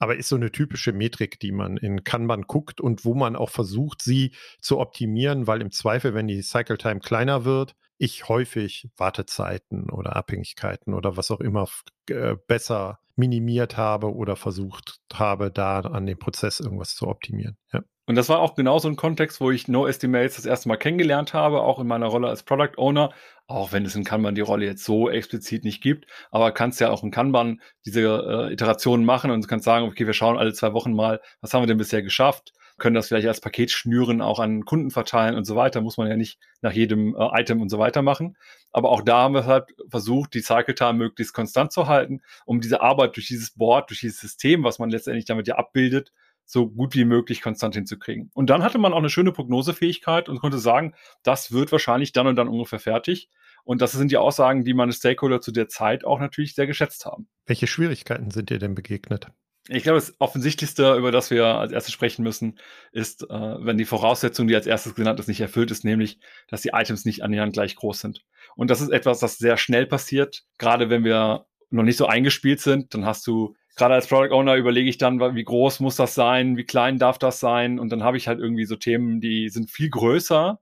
aber 0.02 0.16
ist 0.16 0.30
so 0.30 0.36
eine 0.36 0.52
typische 0.52 0.94
Metrik, 0.94 1.40
die 1.40 1.52
man 1.52 1.78
in 1.78 2.04
Kanban 2.04 2.42
guckt 2.42 2.82
und 2.82 3.06
wo 3.06 3.14
man 3.14 3.36
auch 3.36 3.52
versucht, 3.52 4.02
sie 4.02 4.34
zu 4.60 4.80
optimieren, 4.80 5.46
weil 5.46 5.62
im 5.62 5.70
Zweifel, 5.70 6.16
wenn 6.16 6.28
die 6.28 6.42
Cycle 6.42 6.80
Time 6.80 7.02
kleiner 7.02 7.46
wird, 7.46 7.76
ich 8.00 8.28
häufig 8.28 8.90
Wartezeiten 8.98 9.92
oder 9.92 10.16
Abhängigkeiten 10.16 10.96
oder 10.96 11.18
was 11.18 11.30
auch 11.30 11.40
immer 11.40 11.70
äh, 12.10 12.36
besser 12.48 12.98
minimiert 13.16 13.78
habe 13.78 14.14
oder 14.14 14.36
versucht 14.36 15.00
habe, 15.14 15.52
da 15.52 15.80
an 15.82 16.06
dem 16.06 16.20
Prozess 16.20 16.60
irgendwas 16.60 16.96
zu 16.96 17.08
optimieren. 17.08 17.58
Ja. 17.72 17.82
Und 18.08 18.16
das 18.16 18.30
war 18.30 18.40
auch 18.40 18.56
genau 18.56 18.80
so 18.80 18.90
ein 18.90 18.96
Kontext, 18.96 19.40
wo 19.40 19.52
ich 19.52 19.68
No 19.68 19.88
Estimates 19.88 20.36
das 20.36 20.46
erste 20.46 20.68
Mal 20.68 20.78
kennengelernt 20.78 21.34
habe, 21.34 21.62
auch 21.62 21.80
in 21.80 21.88
meiner 21.88 22.08
Rolle 22.08 22.28
als 22.28 22.44
Product 22.44 22.78
Owner. 22.78 23.12
Auch 23.48 23.72
wenn 23.72 23.86
es 23.86 23.96
in 23.96 24.04
Kanban 24.04 24.36
die 24.36 24.42
Rolle 24.42 24.66
jetzt 24.66 24.84
so 24.84 25.10
explizit 25.10 25.64
nicht 25.64 25.82
gibt, 25.82 26.08
aber 26.32 26.52
kannst 26.52 26.80
ja 26.80 26.90
auch 26.90 27.04
in 27.04 27.12
Kanban 27.12 27.62
diese 27.86 28.02
äh, 28.02 28.54
Iterationen 28.54 29.06
machen 29.06 29.30
und 29.30 29.48
kannst 29.48 29.66
sagen, 29.66 29.86
okay, 29.86 30.08
wir 30.08 30.14
schauen 30.14 30.38
alle 30.38 30.54
zwei 30.54 30.74
Wochen 30.74 30.94
mal, 30.94 31.22
was 31.42 31.54
haben 31.54 31.62
wir 31.62 31.68
denn 31.68 31.78
bisher 31.78 32.02
geschafft? 32.02 32.54
Können 32.82 32.96
das 32.96 33.10
vielleicht 33.10 33.28
als 33.28 33.42
Paket 33.42 33.70
schnüren, 33.70 34.24
auch 34.24 34.40
an 34.40 34.66
Kunden 34.66 34.90
verteilen 34.90 35.36
und 35.36 35.46
so 35.46 35.56
weiter. 35.56 35.82
Muss 35.82 35.98
man 35.98 36.08
ja 36.08 36.16
nicht 36.16 36.40
nach 36.62 36.72
jedem 36.72 37.16
äh, 37.16 37.40
Item 37.40 37.62
und 37.62 37.70
so 37.70 37.78
weiter 37.78 38.02
machen. 38.02 38.36
Aber 38.72 38.90
auch 38.90 39.04
da 39.04 39.20
haben 39.20 39.36
wir 39.36 39.46
halt 39.46 39.66
versucht, 39.88 40.34
die 40.34 40.42
Cycle 40.42 40.74
Time 40.74 40.94
möglichst 40.94 41.36
konstant 41.36 41.72
zu 41.72 41.86
halten, 41.86 42.22
um 42.44 42.60
diese 42.60 42.82
Arbeit 42.82 43.16
durch 43.18 43.28
dieses 43.28 43.52
Board, 43.52 43.92
durch 43.92 44.00
dieses 44.00 44.20
System, 44.20 44.64
was 44.64 44.80
man 44.80 44.90
letztendlich 44.90 45.26
damit 45.26 45.48
ja 45.48 45.58
abbildet, 45.58 46.12
so 46.44 46.68
gut 46.72 46.96
wie 46.96 47.06
möglich 47.06 47.44
konstant 47.44 47.76
hinzukriegen. 47.76 48.32
Und 48.34 48.50
dann 48.50 48.64
hatte 48.64 48.80
man 48.80 48.94
auch 48.94 48.98
eine 48.98 49.12
schöne 49.12 49.32
Prognosefähigkeit 49.32 50.28
und 50.28 50.40
konnte 50.40 50.58
sagen, 50.58 50.96
das 51.22 51.52
wird 51.52 51.72
wahrscheinlich 51.72 52.14
dann 52.14 52.26
und 52.26 52.36
dann 52.36 52.48
ungefähr 52.48 52.80
fertig. 52.80 53.30
Und 53.64 53.84
das 53.84 53.92
sind 53.92 54.10
die 54.10 54.18
Aussagen, 54.18 54.64
die 54.64 54.74
meine 54.74 54.92
Stakeholder 54.92 55.40
zu 55.40 55.52
der 55.52 55.68
Zeit 55.68 56.04
auch 56.04 56.20
natürlich 56.20 56.56
sehr 56.56 56.66
geschätzt 56.66 57.06
haben. 57.06 57.28
Welche 57.46 57.68
Schwierigkeiten 57.68 58.32
sind 58.32 58.50
dir 58.50 58.58
denn 58.58 58.74
begegnet? 58.74 59.28
Ich 59.68 59.84
glaube, 59.84 60.00
das 60.00 60.16
Offensichtlichste, 60.20 60.96
über 60.96 61.12
das 61.12 61.30
wir 61.30 61.46
als 61.46 61.72
erstes 61.72 61.94
sprechen 61.94 62.24
müssen, 62.24 62.58
ist, 62.92 63.24
äh, 63.30 63.30
wenn 63.30 63.78
die 63.78 63.86
Voraussetzung, 63.86 64.48
die 64.48 64.56
als 64.56 64.66
erstes 64.66 64.96
genannt 64.96 65.20
ist, 65.20 65.28
nicht 65.28 65.40
erfüllt 65.40 65.70
ist, 65.70 65.86
nämlich, 65.86 66.18
dass 66.48 66.62
die 66.62 66.72
Items 66.74 67.06
nicht 67.06 67.24
annähernd 67.24 67.54
gleich 67.54 67.76
groß 67.76 68.00
sind. 68.00 68.26
Und 68.56 68.70
das 68.72 68.82
ist 68.82 68.90
etwas, 68.90 69.20
das 69.20 69.38
sehr 69.38 69.58
schnell 69.58 69.86
passiert, 69.86 70.44
gerade 70.58 70.90
wenn 70.90 71.04
wir 71.04 71.46
noch 71.70 71.84
nicht 71.84 71.98
so 71.98 72.08
eingespielt 72.08 72.60
sind, 72.60 72.94
dann 72.94 73.06
hast 73.06 73.26
du 73.28 73.56
gerade 73.76 73.94
als 73.94 74.08
Product 74.08 74.34
Owner 74.34 74.56
überlege 74.56 74.90
ich 74.90 74.98
dann, 74.98 75.20
wie 75.20 75.44
groß 75.44 75.80
muss 75.80 75.96
das 75.96 76.14
sein, 76.16 76.58
wie 76.58 76.66
klein 76.66 77.00
darf 77.00 77.18
das 77.18 77.40
sein 77.40 77.80
und 77.80 77.90
dann 77.92 78.04
habe 78.04 78.18
ich 78.18 78.28
halt 78.28 78.40
irgendwie 78.40 78.66
so 78.66 78.76
Themen, 78.76 79.22
die 79.22 79.50
sind 79.50 79.72
viel 79.72 79.90
größer, 79.90 80.60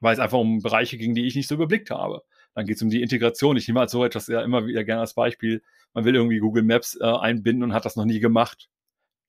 weil 0.00 0.14
es 0.14 0.20
einfach 0.20 0.38
um 0.38 0.62
Bereiche 0.62 0.98
ging, 0.98 1.14
die 1.14 1.26
ich 1.26 1.34
nicht 1.34 1.48
so 1.48 1.56
überblickt 1.56 1.90
habe. 1.90 2.22
Dann 2.54 2.66
geht 2.66 2.76
es 2.76 2.82
um 2.82 2.90
die 2.90 3.02
Integration. 3.02 3.56
Ich 3.56 3.66
nehme 3.66 3.80
halt 3.80 3.90
so 3.90 4.04
etwas 4.04 4.26
ja 4.26 4.42
immer 4.42 4.66
wieder 4.66 4.84
gerne 4.84 5.00
als 5.00 5.14
Beispiel. 5.14 5.62
Man 5.94 6.04
will 6.04 6.14
irgendwie 6.14 6.38
Google 6.38 6.62
Maps 6.62 6.98
äh, 7.00 7.04
einbinden 7.04 7.64
und 7.64 7.72
hat 7.74 7.84
das 7.84 7.96
noch 7.96 8.04
nie 8.04 8.20
gemacht. 8.20 8.68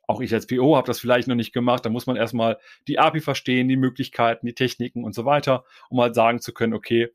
Auch 0.06 0.20
ich 0.20 0.34
als 0.34 0.48
PO 0.48 0.76
habe 0.76 0.88
das 0.88 1.00
vielleicht 1.00 1.28
noch 1.28 1.36
nicht 1.36 1.54
gemacht. 1.54 1.86
Da 1.86 1.90
muss 1.90 2.08
man 2.08 2.16
erstmal 2.16 2.60
die 2.88 3.00
API 3.00 3.22
verstehen, 3.22 3.68
die 3.68 3.78
Möglichkeiten, 3.78 4.46
die 4.46 4.54
Techniken 4.54 5.04
und 5.04 5.16
so 5.16 5.26
weiter, 5.26 5.64
um 5.90 6.02
halt 6.02 6.16
sagen 6.16 6.40
zu 6.42 6.54
können, 6.54 6.74
okay, 6.74 7.10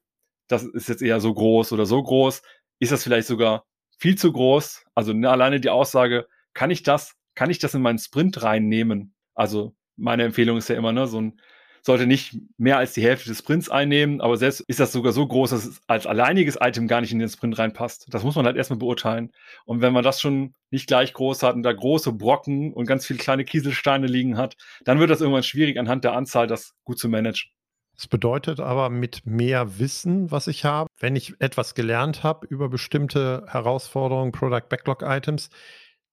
das 0.48 0.64
ist 0.64 0.88
jetzt 0.88 1.02
eher 1.02 1.20
so 1.20 1.32
groß 1.34 1.72
oder 1.72 1.86
so 1.86 2.02
groß. 2.02 2.42
Ist 2.78 2.92
das 2.92 3.02
vielleicht 3.02 3.28
sogar 3.28 3.66
viel 3.98 4.16
zu 4.16 4.32
groß? 4.32 4.84
Also 4.94 5.12
ne, 5.12 5.30
alleine 5.30 5.60
die 5.60 5.70
Aussage, 5.70 6.26
kann 6.54 6.70
ich 6.70 6.82
das, 6.82 7.16
kann 7.34 7.50
ich 7.50 7.58
das 7.58 7.74
in 7.74 7.82
meinen 7.82 7.98
Sprint 7.98 8.42
reinnehmen? 8.42 9.14
Also 9.34 9.74
meine 9.96 10.24
Empfehlung 10.24 10.56
ist 10.56 10.68
ja 10.68 10.76
immer, 10.76 10.92
ne, 10.92 11.06
so 11.06 11.20
ein 11.20 11.40
sollte 11.88 12.06
nicht 12.06 12.36
mehr 12.58 12.76
als 12.76 12.92
die 12.92 13.02
Hälfte 13.02 13.30
des 13.30 13.38
Sprints 13.38 13.70
einnehmen, 13.70 14.20
aber 14.20 14.36
selbst 14.36 14.60
ist 14.60 14.78
das 14.78 14.92
sogar 14.92 15.12
so 15.12 15.26
groß, 15.26 15.50
dass 15.50 15.64
es 15.64 15.80
als 15.86 16.06
alleiniges 16.06 16.58
Item 16.60 16.86
gar 16.86 17.00
nicht 17.00 17.12
in 17.12 17.18
den 17.18 17.30
Sprint 17.30 17.58
reinpasst. 17.58 18.06
Das 18.10 18.24
muss 18.24 18.36
man 18.36 18.44
halt 18.44 18.58
erstmal 18.58 18.78
beurteilen. 18.78 19.32
Und 19.64 19.80
wenn 19.80 19.94
man 19.94 20.04
das 20.04 20.20
schon 20.20 20.54
nicht 20.70 20.86
gleich 20.86 21.14
groß 21.14 21.42
hat 21.42 21.54
und 21.54 21.62
da 21.62 21.72
große 21.72 22.12
Brocken 22.12 22.74
und 22.74 22.84
ganz 22.84 23.06
viele 23.06 23.18
kleine 23.18 23.46
Kieselsteine 23.46 24.06
liegen 24.06 24.36
hat, 24.36 24.58
dann 24.84 25.00
wird 25.00 25.08
das 25.08 25.22
irgendwann 25.22 25.44
schwierig, 25.44 25.78
anhand 25.78 26.04
der 26.04 26.12
Anzahl 26.12 26.46
das 26.46 26.74
gut 26.84 26.98
zu 26.98 27.08
managen. 27.08 27.50
Das 27.96 28.06
bedeutet 28.06 28.60
aber 28.60 28.90
mit 28.90 29.24
mehr 29.24 29.78
Wissen, 29.78 30.30
was 30.30 30.46
ich 30.46 30.66
habe, 30.66 30.90
wenn 31.00 31.16
ich 31.16 31.40
etwas 31.40 31.74
gelernt 31.74 32.22
habe 32.22 32.46
über 32.48 32.68
bestimmte 32.68 33.46
Herausforderungen, 33.48 34.32
Product 34.32 34.68
Backlog 34.68 35.02
Items, 35.02 35.48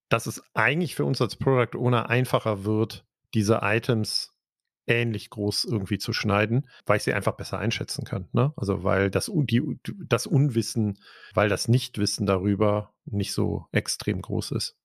dass 0.08 0.26
es 0.26 0.42
eigentlich 0.54 0.96
für 0.96 1.04
uns 1.04 1.22
als 1.22 1.36
Product 1.36 1.78
Owner 1.78 2.10
einfacher 2.10 2.64
wird, 2.64 3.04
diese 3.34 3.60
Items 3.62 4.35
ähnlich 4.88 5.30
groß 5.30 5.66
irgendwie 5.66 5.98
zu 5.98 6.14
schneiden, 6.14 6.68
weil 6.86 6.98
ich 6.98 7.04
sie 7.04 7.14
einfach 7.14 7.36
besser 7.36 7.60
einschätzen 7.60 8.06
kann. 8.06 8.28
Ne? 8.34 8.54
Also 8.56 8.84
weil 8.84 9.10
das, 9.10 9.32
die, 9.34 9.62
das 10.08 10.28
Unwissen, 10.28 11.00
weil 11.34 11.50
das 11.50 11.68
Nichtwissen 11.68 12.26
darüber 12.26 12.94
nicht 13.06 13.34
so 13.34 13.66
extrem 13.72 14.22
groß 14.22 14.52
ist. 14.52 14.76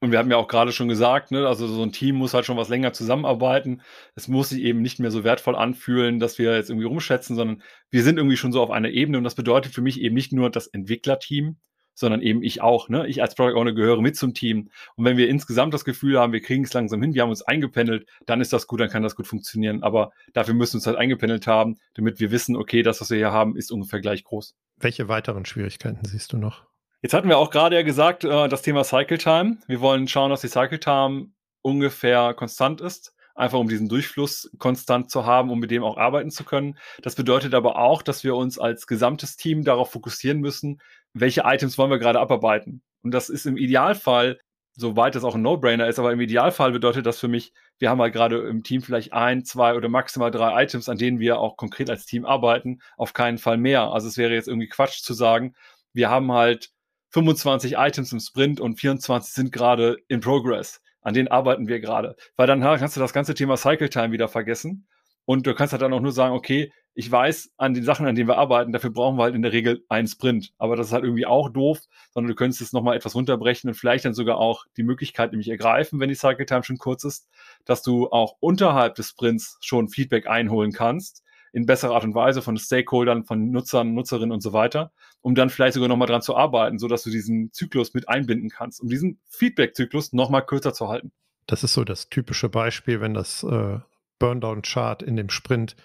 Und 0.00 0.12
wir 0.12 0.18
haben 0.20 0.30
ja 0.30 0.36
auch 0.36 0.46
gerade 0.46 0.70
schon 0.70 0.86
gesagt, 0.86 1.32
ne, 1.32 1.48
also 1.48 1.66
so 1.66 1.82
ein 1.82 1.90
Team 1.90 2.14
muss 2.14 2.32
halt 2.32 2.46
schon 2.46 2.56
was 2.56 2.68
länger 2.68 2.92
zusammenarbeiten. 2.92 3.82
Es 4.14 4.28
muss 4.28 4.50
sich 4.50 4.62
eben 4.62 4.80
nicht 4.80 5.00
mehr 5.00 5.10
so 5.10 5.24
wertvoll 5.24 5.56
anfühlen, 5.56 6.20
dass 6.20 6.38
wir 6.38 6.54
jetzt 6.54 6.70
irgendwie 6.70 6.86
rumschätzen, 6.86 7.34
sondern 7.34 7.62
wir 7.90 8.04
sind 8.04 8.16
irgendwie 8.16 8.36
schon 8.36 8.52
so 8.52 8.62
auf 8.62 8.70
einer 8.70 8.90
Ebene. 8.90 9.18
Und 9.18 9.24
das 9.24 9.34
bedeutet 9.34 9.74
für 9.74 9.82
mich 9.82 10.00
eben 10.00 10.14
nicht 10.14 10.32
nur 10.32 10.50
das 10.50 10.68
Entwicklerteam, 10.68 11.56
sondern 11.98 12.22
eben 12.22 12.42
ich 12.42 12.62
auch. 12.62 12.88
Ne? 12.88 13.06
Ich 13.08 13.20
als 13.20 13.34
Product 13.34 13.56
Owner 13.58 13.72
gehöre 13.72 14.00
mit 14.00 14.16
zum 14.16 14.34
Team. 14.34 14.70
Und 14.94 15.04
wenn 15.04 15.16
wir 15.16 15.28
insgesamt 15.28 15.74
das 15.74 15.84
Gefühl 15.84 16.18
haben, 16.18 16.32
wir 16.32 16.40
kriegen 16.40 16.64
es 16.64 16.72
langsam 16.72 17.02
hin, 17.02 17.14
wir 17.14 17.22
haben 17.22 17.30
uns 17.30 17.42
eingependelt, 17.42 18.08
dann 18.26 18.40
ist 18.40 18.52
das 18.52 18.66
gut, 18.66 18.80
dann 18.80 18.88
kann 18.88 19.02
das 19.02 19.16
gut 19.16 19.26
funktionieren. 19.26 19.82
Aber 19.82 20.12
dafür 20.32 20.54
müssen 20.54 20.74
wir 20.74 20.76
uns 20.76 20.86
halt 20.86 20.96
eingependelt 20.96 21.46
haben, 21.46 21.78
damit 21.94 22.20
wir 22.20 22.30
wissen, 22.30 22.56
okay, 22.56 22.82
das, 22.82 23.00
was 23.00 23.10
wir 23.10 23.16
hier 23.16 23.32
haben, 23.32 23.56
ist 23.56 23.72
ungefähr 23.72 24.00
gleich 24.00 24.24
groß. 24.24 24.54
Welche 24.76 25.08
weiteren 25.08 25.44
Schwierigkeiten 25.44 26.04
siehst 26.04 26.32
du 26.32 26.38
noch? 26.38 26.64
Jetzt 27.02 27.14
hatten 27.14 27.28
wir 27.28 27.38
auch 27.38 27.50
gerade 27.50 27.76
ja 27.76 27.82
gesagt, 27.82 28.24
äh, 28.24 28.48
das 28.48 28.62
Thema 28.62 28.84
Cycle 28.84 29.18
Time. 29.18 29.58
Wir 29.66 29.80
wollen 29.80 30.08
schauen, 30.08 30.30
dass 30.30 30.40
die 30.40 30.48
Cycle 30.48 30.80
Time 30.80 31.28
ungefähr 31.62 32.34
konstant 32.34 32.80
ist 32.80 33.14
einfach 33.38 33.58
um 33.58 33.68
diesen 33.68 33.88
Durchfluss 33.88 34.50
konstant 34.58 35.10
zu 35.10 35.24
haben, 35.24 35.50
um 35.50 35.60
mit 35.60 35.70
dem 35.70 35.84
auch 35.84 35.96
arbeiten 35.96 36.30
zu 36.30 36.44
können. 36.44 36.76
Das 37.02 37.14
bedeutet 37.14 37.54
aber 37.54 37.78
auch, 37.78 38.02
dass 38.02 38.24
wir 38.24 38.34
uns 38.34 38.58
als 38.58 38.86
gesamtes 38.86 39.36
Team 39.36 39.64
darauf 39.64 39.92
fokussieren 39.92 40.40
müssen, 40.40 40.80
welche 41.14 41.42
Items 41.44 41.78
wollen 41.78 41.90
wir 41.90 41.98
gerade 41.98 42.20
abarbeiten. 42.20 42.82
Und 43.02 43.12
das 43.12 43.28
ist 43.28 43.46
im 43.46 43.56
Idealfall, 43.56 44.38
soweit 44.74 45.14
das 45.14 45.24
auch 45.24 45.34
ein 45.34 45.42
No-Brainer 45.42 45.88
ist, 45.88 45.98
aber 45.98 46.12
im 46.12 46.20
Idealfall 46.20 46.72
bedeutet 46.72 47.06
das 47.06 47.18
für 47.18 47.28
mich, 47.28 47.52
wir 47.78 47.90
haben 47.90 48.00
halt 48.00 48.12
gerade 48.12 48.38
im 48.48 48.62
Team 48.62 48.82
vielleicht 48.82 49.12
ein, 49.12 49.44
zwei 49.44 49.74
oder 49.74 49.88
maximal 49.88 50.30
drei 50.30 50.62
Items, 50.62 50.88
an 50.88 50.98
denen 50.98 51.18
wir 51.18 51.38
auch 51.38 51.56
konkret 51.56 51.90
als 51.90 52.06
Team 52.06 52.24
arbeiten, 52.24 52.80
auf 52.96 53.12
keinen 53.12 53.38
Fall 53.38 53.56
mehr. 53.56 53.92
Also 53.92 54.08
es 54.08 54.16
wäre 54.16 54.34
jetzt 54.34 54.48
irgendwie 54.48 54.68
Quatsch 54.68 55.02
zu 55.02 55.14
sagen, 55.14 55.54
wir 55.92 56.10
haben 56.10 56.30
halt 56.32 56.70
25 57.10 57.74
Items 57.76 58.12
im 58.12 58.20
Sprint 58.20 58.60
und 58.60 58.78
24 58.78 59.32
sind 59.32 59.52
gerade 59.52 59.96
in 60.08 60.20
Progress. 60.20 60.80
An 61.00 61.14
denen 61.14 61.28
arbeiten 61.28 61.68
wir 61.68 61.80
gerade. 61.80 62.16
Weil 62.36 62.46
dann 62.46 62.60
kannst 62.60 62.96
du 62.96 63.00
das 63.00 63.12
ganze 63.12 63.34
Thema 63.34 63.56
Cycle 63.56 63.88
Time 63.88 64.12
wieder 64.12 64.28
vergessen. 64.28 64.86
Und 65.24 65.46
du 65.46 65.54
kannst 65.54 65.72
halt 65.72 65.82
dann 65.82 65.92
auch 65.92 66.00
nur 66.00 66.12
sagen, 66.12 66.34
okay, 66.34 66.72
ich 66.98 67.12
weiß 67.12 67.52
an 67.58 67.74
den 67.74 67.84
Sachen, 67.84 68.06
an 68.06 68.16
denen 68.16 68.26
wir 68.26 68.38
arbeiten, 68.38 68.72
dafür 68.72 68.90
brauchen 68.90 69.18
wir 69.18 69.22
halt 69.22 69.36
in 69.36 69.42
der 69.42 69.52
Regel 69.52 69.84
einen 69.88 70.08
Sprint. 70.08 70.52
Aber 70.58 70.74
das 70.74 70.88
ist 70.88 70.92
halt 70.92 71.04
irgendwie 71.04 71.26
auch 71.26 71.48
doof, 71.48 71.78
sondern 72.10 72.28
du 72.28 72.34
könntest 72.34 72.60
es 72.60 72.72
nochmal 72.72 72.96
etwas 72.96 73.14
runterbrechen 73.14 73.70
und 73.70 73.74
vielleicht 73.74 74.04
dann 74.04 74.14
sogar 74.14 74.38
auch 74.38 74.66
die 74.76 74.82
Möglichkeit 74.82 75.30
nämlich 75.30 75.48
ergreifen, 75.48 76.00
wenn 76.00 76.08
die 76.08 76.16
Cycle 76.16 76.44
Time 76.44 76.64
schon 76.64 76.76
kurz 76.76 77.04
ist, 77.04 77.28
dass 77.64 77.84
du 77.84 78.08
auch 78.10 78.34
unterhalb 78.40 78.96
des 78.96 79.10
Sprints 79.10 79.58
schon 79.60 79.88
Feedback 79.88 80.26
einholen 80.26 80.72
kannst 80.72 81.22
in 81.52 81.66
besserer 81.66 81.94
Art 81.94 82.02
und 82.02 82.16
Weise 82.16 82.42
von 82.42 82.56
Stakeholdern, 82.56 83.22
von 83.22 83.52
Nutzern, 83.52 83.94
Nutzerinnen 83.94 84.32
und 84.32 84.42
so 84.42 84.52
weiter, 84.52 84.90
um 85.20 85.36
dann 85.36 85.50
vielleicht 85.50 85.74
sogar 85.74 85.88
nochmal 85.88 86.08
dran 86.08 86.20
zu 86.20 86.36
arbeiten, 86.36 86.80
so 86.80 86.88
dass 86.88 87.04
du 87.04 87.10
diesen 87.10 87.52
Zyklus 87.52 87.94
mit 87.94 88.08
einbinden 88.08 88.48
kannst, 88.48 88.80
um 88.80 88.88
diesen 88.88 89.20
Feedback-Zyklus 89.28 90.12
nochmal 90.14 90.44
kürzer 90.44 90.74
zu 90.74 90.88
halten. 90.88 91.12
Das 91.46 91.62
ist 91.62 91.74
so 91.74 91.84
das 91.84 92.08
typische 92.08 92.48
Beispiel, 92.48 93.00
wenn 93.00 93.14
das 93.14 93.44
äh, 93.44 93.78
Burndown-Chart 94.18 95.02
in 95.02 95.16
dem 95.16 95.30
Sprint 95.30 95.76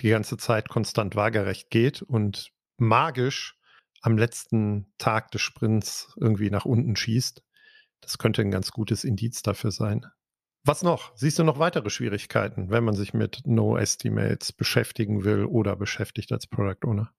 die 0.00 0.08
ganze 0.08 0.36
Zeit 0.36 0.68
konstant 0.68 1.16
waagerecht 1.16 1.70
geht 1.70 2.02
und 2.02 2.52
magisch 2.78 3.58
am 4.02 4.16
letzten 4.16 4.92
Tag 4.98 5.30
des 5.30 5.42
Sprints 5.42 6.14
irgendwie 6.18 6.50
nach 6.50 6.64
unten 6.64 6.96
schießt. 6.96 7.42
Das 8.00 8.18
könnte 8.18 8.42
ein 8.42 8.50
ganz 8.50 8.70
gutes 8.70 9.04
Indiz 9.04 9.42
dafür 9.42 9.70
sein. 9.70 10.06
Was 10.64 10.82
noch? 10.82 11.16
Siehst 11.16 11.38
du 11.38 11.44
noch 11.44 11.58
weitere 11.58 11.90
Schwierigkeiten, 11.90 12.70
wenn 12.70 12.84
man 12.84 12.94
sich 12.94 13.14
mit 13.14 13.42
No 13.46 13.76
Estimates 13.76 14.52
beschäftigen 14.52 15.24
will 15.24 15.44
oder 15.44 15.76
beschäftigt 15.76 16.32
als 16.32 16.46
Product 16.46 16.86
Owner? 16.86 17.14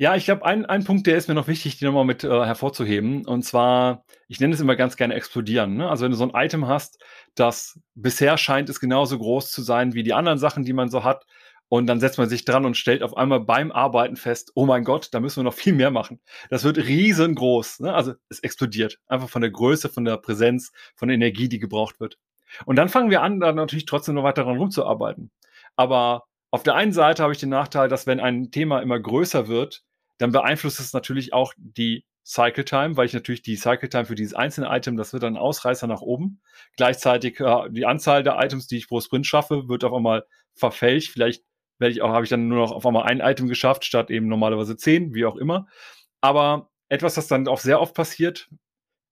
Ja, 0.00 0.16
ich 0.16 0.24
glaube, 0.24 0.46
ein, 0.46 0.64
ein 0.64 0.82
Punkt, 0.82 1.06
der 1.06 1.18
ist 1.18 1.28
mir 1.28 1.34
noch 1.34 1.46
wichtig, 1.46 1.76
den 1.76 1.84
nochmal 1.88 2.06
mit 2.06 2.24
äh, 2.24 2.28
hervorzuheben. 2.28 3.26
Und 3.26 3.42
zwar, 3.42 4.06
ich 4.28 4.40
nenne 4.40 4.54
es 4.54 4.60
immer 4.60 4.74
ganz 4.74 4.96
gerne 4.96 5.12
explodieren. 5.12 5.76
Ne? 5.76 5.90
Also 5.90 6.04
wenn 6.04 6.10
du 6.10 6.16
so 6.16 6.24
ein 6.24 6.32
Item 6.42 6.66
hast, 6.66 6.98
das 7.34 7.78
bisher 7.94 8.38
scheint 8.38 8.70
es 8.70 8.80
genauso 8.80 9.18
groß 9.18 9.50
zu 9.50 9.60
sein 9.60 9.92
wie 9.92 10.02
die 10.02 10.14
anderen 10.14 10.38
Sachen, 10.38 10.64
die 10.64 10.72
man 10.72 10.88
so 10.88 11.04
hat. 11.04 11.26
Und 11.68 11.86
dann 11.86 12.00
setzt 12.00 12.16
man 12.16 12.30
sich 12.30 12.46
dran 12.46 12.64
und 12.64 12.78
stellt 12.78 13.02
auf 13.02 13.14
einmal 13.14 13.40
beim 13.40 13.70
Arbeiten 13.70 14.16
fest, 14.16 14.52
oh 14.54 14.64
mein 14.64 14.84
Gott, 14.84 15.10
da 15.12 15.20
müssen 15.20 15.40
wir 15.40 15.44
noch 15.44 15.52
viel 15.52 15.74
mehr 15.74 15.90
machen. 15.90 16.18
Das 16.48 16.64
wird 16.64 16.78
riesengroß. 16.78 17.80
Ne? 17.80 17.92
Also 17.92 18.14
es 18.30 18.40
explodiert. 18.40 19.00
Einfach 19.06 19.28
von 19.28 19.42
der 19.42 19.50
Größe, 19.50 19.90
von 19.90 20.06
der 20.06 20.16
Präsenz, 20.16 20.72
von 20.96 21.08
der 21.08 21.16
Energie, 21.16 21.50
die 21.50 21.58
gebraucht 21.58 22.00
wird. 22.00 22.16
Und 22.64 22.76
dann 22.76 22.88
fangen 22.88 23.10
wir 23.10 23.20
an, 23.20 23.38
da 23.38 23.52
natürlich 23.52 23.84
trotzdem 23.84 24.14
noch 24.14 24.24
weiter 24.24 24.44
dran 24.44 24.56
rumzuarbeiten. 24.56 25.30
Aber 25.76 26.24
auf 26.50 26.62
der 26.62 26.74
einen 26.74 26.94
Seite 26.94 27.22
habe 27.22 27.34
ich 27.34 27.38
den 27.38 27.50
Nachteil, 27.50 27.90
dass 27.90 28.06
wenn 28.06 28.18
ein 28.18 28.50
Thema 28.50 28.80
immer 28.80 28.98
größer 28.98 29.46
wird, 29.46 29.84
dann 30.20 30.32
beeinflusst 30.32 30.80
es 30.80 30.92
natürlich 30.92 31.32
auch 31.32 31.54
die 31.56 32.04
Cycle 32.26 32.64
Time, 32.64 32.96
weil 32.96 33.06
ich 33.06 33.14
natürlich 33.14 33.40
die 33.40 33.56
Cycle 33.56 33.88
Time 33.88 34.04
für 34.04 34.14
dieses 34.14 34.34
einzelne 34.34 34.68
Item, 34.70 34.96
das 34.96 35.14
wird 35.14 35.22
dann 35.22 35.38
Ausreißer 35.38 35.86
nach 35.86 36.02
oben. 36.02 36.42
Gleichzeitig 36.76 37.40
äh, 37.40 37.70
die 37.70 37.86
Anzahl 37.86 38.22
der 38.22 38.38
Items, 38.38 38.66
die 38.66 38.76
ich 38.76 38.88
pro 38.88 39.00
Sprint 39.00 39.26
schaffe, 39.26 39.68
wird 39.68 39.82
auf 39.82 39.94
einmal 39.94 40.24
verfälscht. 40.54 41.10
Vielleicht 41.10 41.42
werde 41.78 41.92
ich 41.92 42.02
auch, 42.02 42.10
habe 42.10 42.24
ich 42.24 42.30
dann 42.30 42.48
nur 42.48 42.58
noch 42.58 42.72
auf 42.72 42.84
einmal 42.84 43.04
ein 43.04 43.20
Item 43.20 43.48
geschafft, 43.48 43.84
statt 43.86 44.10
eben 44.10 44.28
normalerweise 44.28 44.76
zehn, 44.76 45.14
wie 45.14 45.24
auch 45.24 45.36
immer. 45.36 45.66
Aber 46.20 46.70
etwas, 46.90 47.14
das 47.14 47.26
dann 47.26 47.48
auch 47.48 47.58
sehr 47.58 47.80
oft 47.80 47.94
passiert, 47.94 48.50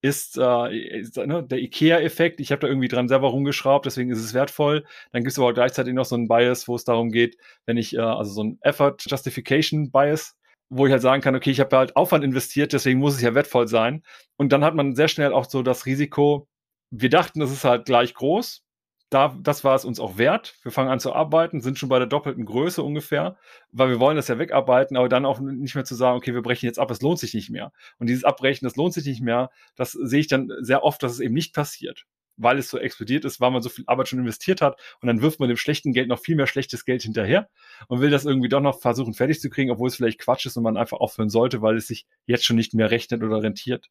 ist 0.03 0.37
äh, 0.37 1.03
ne, 1.27 1.43
der 1.43 1.59
IKEA-Effekt. 1.59 2.39
Ich 2.41 2.53
habe 2.53 2.61
da 2.61 2.69
irgendwie 2.69 2.89
dran 2.89 3.09
selber 3.09 3.29
rumgeschraubt, 3.29 3.87
deswegen 3.87 4.11
ist 4.11 4.21
es 4.21 4.35
wertvoll. 4.35 4.85
Dann 5.13 5.23
gibt 5.23 5.33
es 5.33 5.39
aber 5.39 5.55
gleichzeitig 5.55 5.95
noch 5.95 6.05
so 6.05 6.17
einen 6.17 6.29
Bias, 6.29 6.69
wo 6.69 6.77
es 6.77 6.85
darum 6.85 7.11
geht, 7.11 7.39
wenn 7.67 7.79
ich, 7.79 7.95
äh, 7.97 8.01
also 8.01 8.31
so 8.31 8.45
ein 8.45 8.59
Effort 8.61 8.99
Justification 9.01 9.91
Bias, 9.91 10.38
wo 10.71 10.87
ich 10.87 10.93
halt 10.93 11.03
sagen 11.03 11.23
kann, 11.23 11.35
okay, 11.35 11.51
ich 11.51 11.61
habe 11.61 11.77
halt 11.77 11.97
Aufwand 11.97 12.25
investiert, 12.25 12.73
deswegen 12.73 12.99
muss 12.99 13.15
es 13.15 13.23
ja 13.23 13.35
wertvoll 13.35 13.69
sein. 13.69 14.03
Und 14.37 14.53
dann 14.53 14.65
hat 14.65 14.75
man 14.75 14.95
sehr 14.95 15.09
schnell 15.09 15.33
auch 15.33 15.47
so 15.47 15.63
das 15.63 15.87
Risiko, 15.87 16.49
wir 16.91 17.11
dachten, 17.11 17.41
das 17.41 17.51
ist 17.51 17.65
halt 17.65 17.85
gleich 17.87 18.15
groß. 18.15 18.65
Da, 19.11 19.35
das 19.41 19.65
war 19.65 19.75
es 19.75 19.87
uns 19.87 20.01
auch 20.01 20.19
wert. 20.19 20.55
Wir 20.63 20.71
fangen 20.71 20.91
an 20.91 21.01
zu 21.01 21.15
arbeiten, 21.15 21.63
sind 21.63 21.79
schon 21.79 21.89
bei 21.89 21.99
der 21.99 22.07
doppelten 22.09 22.45
Größe 22.45 22.83
ungefähr, 22.83 23.39
weil 23.73 23.89
wir 23.89 24.01
wollen 24.01 24.17
das 24.17 24.29
ja 24.29 24.39
wegarbeiten, 24.39 24.99
aber 24.99 25.09
dann 25.09 25.25
auch 25.25 25.41
nicht 25.41 25.75
mehr 25.75 25.85
zu 25.85 25.95
sagen, 25.95 26.19
okay, 26.19 26.35
wir 26.35 26.43
brechen 26.43 26.67
jetzt 26.67 26.79
ab, 26.79 26.91
es 26.91 27.01
lohnt 27.01 27.19
sich 27.19 27.33
nicht 27.33 27.49
mehr. 27.49 27.73
Und 27.99 28.09
dieses 28.09 28.25
Abbrechen, 28.25 28.67
das 28.67 28.77
lohnt 28.77 28.93
sich 28.93 29.07
nicht 29.07 29.23
mehr, 29.23 29.51
das 29.77 29.93
sehe 29.93 30.21
ich 30.21 30.29
dann 30.29 30.51
sehr 30.61 30.85
oft, 30.85 31.03
dass 31.03 31.13
es 31.13 31.21
eben 31.21 31.35
nicht 31.35 31.55
passiert 31.55 32.05
weil 32.39 32.59
es 32.59 32.71
so 32.71 32.79
explodiert 32.79 33.25
ist, 33.25 33.41
weil 33.41 33.51
man 33.51 33.63
so 33.63 33.69
viel 33.69 33.85
Arbeit 33.87 34.09
schon 34.09 34.19
investiert 34.19 34.63
hat 34.63 34.81
und 35.01 35.09
dann 35.09 35.21
wirft 35.21 35.41
man 35.41 35.49
dem 35.49 35.59
schlechten 35.59 35.93
Geld 35.93 36.09
noch 36.09 36.21
viel 36.21 36.37
mehr 36.37 36.47
schlechtes 36.47 36.85
Geld 36.85 37.03
hinterher 37.03 37.49
und 37.89 38.01
will 38.01 38.11
das 38.11 38.25
irgendwie 38.25 38.49
doch 38.49 38.61
noch 38.61 38.81
versuchen 38.81 39.15
fertig 39.15 39.41
zu 39.41 39.51
kriegen, 39.51 39.71
obwohl 39.71 39.89
es 39.89 39.97
vielleicht 39.97 40.21
Quatsch 40.21 40.47
ist 40.47 40.57
und 40.57 40.63
man 40.63 40.77
einfach 40.77 40.99
aufhören 40.99 41.29
sollte, 41.29 41.61
weil 41.61 41.77
es 41.77 41.89
sich 41.89 42.07
jetzt 42.27 42.45
schon 42.45 42.57
nicht 42.57 42.75
mehr 42.75 42.91
rechnet 42.91 43.23
oder 43.23 43.43
rentiert. 43.43 43.89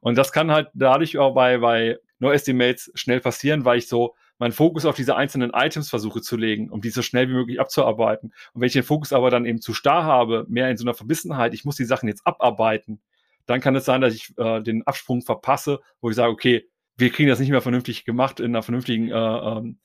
Und 0.00 0.16
das 0.16 0.32
kann 0.32 0.50
halt 0.50 0.68
dadurch 0.74 1.18
auch 1.18 1.34
bei, 1.34 1.58
bei 1.58 1.98
No 2.18 2.30
Estimates 2.30 2.90
schnell 2.94 3.20
passieren, 3.20 3.64
weil 3.64 3.78
ich 3.78 3.88
so 3.88 4.14
meinen 4.38 4.52
Fokus 4.52 4.86
auf 4.86 4.96
diese 4.96 5.16
einzelnen 5.16 5.52
Items 5.54 5.90
versuche 5.90 6.20
zu 6.20 6.36
legen, 6.36 6.70
um 6.70 6.80
die 6.80 6.90
so 6.90 7.02
schnell 7.02 7.28
wie 7.28 7.34
möglich 7.34 7.60
abzuarbeiten. 7.60 8.32
Und 8.52 8.60
wenn 8.60 8.66
ich 8.66 8.72
den 8.72 8.82
Fokus 8.82 9.12
aber 9.12 9.30
dann 9.30 9.44
eben 9.44 9.60
zu 9.60 9.74
starr 9.74 10.04
habe, 10.04 10.46
mehr 10.48 10.70
in 10.70 10.76
so 10.76 10.84
einer 10.84 10.94
Verbissenheit, 10.94 11.54
ich 11.54 11.64
muss 11.64 11.76
die 11.76 11.84
Sachen 11.84 12.08
jetzt 12.08 12.26
abarbeiten, 12.26 13.00
dann 13.46 13.60
kann 13.60 13.76
es 13.76 13.84
sein, 13.84 14.00
dass 14.00 14.14
ich 14.14 14.32
äh, 14.38 14.60
den 14.60 14.86
Absprung 14.86 15.22
verpasse, 15.22 15.80
wo 16.00 16.10
ich 16.10 16.16
sage, 16.16 16.32
okay, 16.32 16.68
wir 17.02 17.10
kriegen 17.10 17.28
das 17.28 17.40
nicht 17.40 17.50
mehr 17.50 17.60
vernünftig 17.60 18.04
gemacht 18.04 18.40
in 18.40 18.46
einer 18.46 18.62
vernünftigen 18.62 19.10
äh, 19.10 19.14
ähm, 19.14 19.78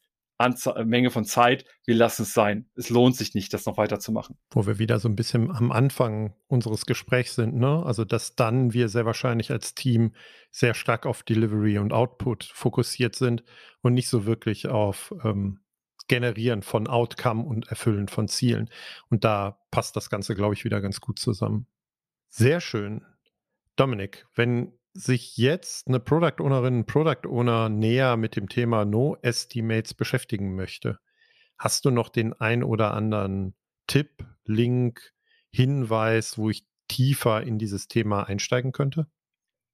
Menge 0.86 1.10
von 1.10 1.26
Zeit, 1.26 1.66
wir 1.86 1.96
lassen 1.96 2.22
es 2.22 2.34
sein. 2.34 2.70
Es 2.76 2.92
lohnt 2.92 3.16
sich 3.16 3.34
nicht, 3.34 3.52
das 3.54 3.66
noch 3.66 3.78
weiterzumachen. 3.78 4.38
Wo 4.52 4.68
wir 4.68 4.78
wieder 4.78 5.00
so 5.00 5.10
ein 5.10 5.16
bisschen 5.16 5.50
am 5.50 5.72
Anfang 5.72 6.36
unseres 6.46 6.86
Gesprächs 6.86 7.34
sind, 7.34 7.56
ne? 7.56 7.84
Also, 7.84 8.06
dass 8.06 8.36
dann 8.36 8.72
wir 8.72 8.88
sehr 8.88 9.06
wahrscheinlich 9.06 9.50
als 9.50 9.74
Team 9.74 10.14
sehr 10.52 10.76
stark 10.76 11.08
auf 11.08 11.24
Delivery 11.24 11.80
und 11.80 11.92
Output 11.92 12.44
fokussiert 12.54 13.16
sind 13.16 13.44
und 13.82 13.96
nicht 13.96 14.10
so 14.10 14.28
wirklich 14.28 14.68
auf 14.68 15.12
ähm, 15.24 15.62
Generieren 16.08 16.62
von 16.62 16.88
Outcome 16.88 17.44
und 17.44 17.68
Erfüllen 17.70 18.08
von 18.08 18.28
Zielen. 18.28 18.70
Und 19.10 19.24
da 19.24 19.60
passt 19.72 19.96
das 19.96 20.12
Ganze, 20.12 20.36
glaube 20.36 20.54
ich, 20.54 20.64
wieder 20.64 20.82
ganz 20.82 21.02
gut 21.02 21.18
zusammen. 21.18 21.66
Sehr 22.30 22.62
schön. 22.62 23.04
Dominik, 23.76 24.28
wenn 24.36 24.77
sich 24.98 25.38
jetzt 25.38 25.88
eine 25.88 26.00
Product 26.00 26.40
Ownerin, 26.40 26.86
Product 26.86 27.28
Owner 27.28 27.70
näher 27.70 28.18
mit 28.18 28.36
dem 28.36 28.50
Thema 28.50 28.86
No 28.86 29.18
Estimates 29.22 29.94
beschäftigen 29.94 30.56
möchte, 30.56 31.00
hast 31.58 31.86
du 31.86 31.92
noch 31.92 32.10
den 32.10 32.34
ein 32.34 32.64
oder 32.64 32.94
anderen 32.94 33.56
Tipp, 33.88 34.26
Link, 34.46 35.14
Hinweis, 35.52 36.38
wo 36.38 36.50
ich 36.50 36.66
tiefer 36.88 37.44
in 37.44 37.58
dieses 37.58 37.88
Thema 37.88 38.24
einsteigen 38.24 38.72
könnte? 38.72 39.08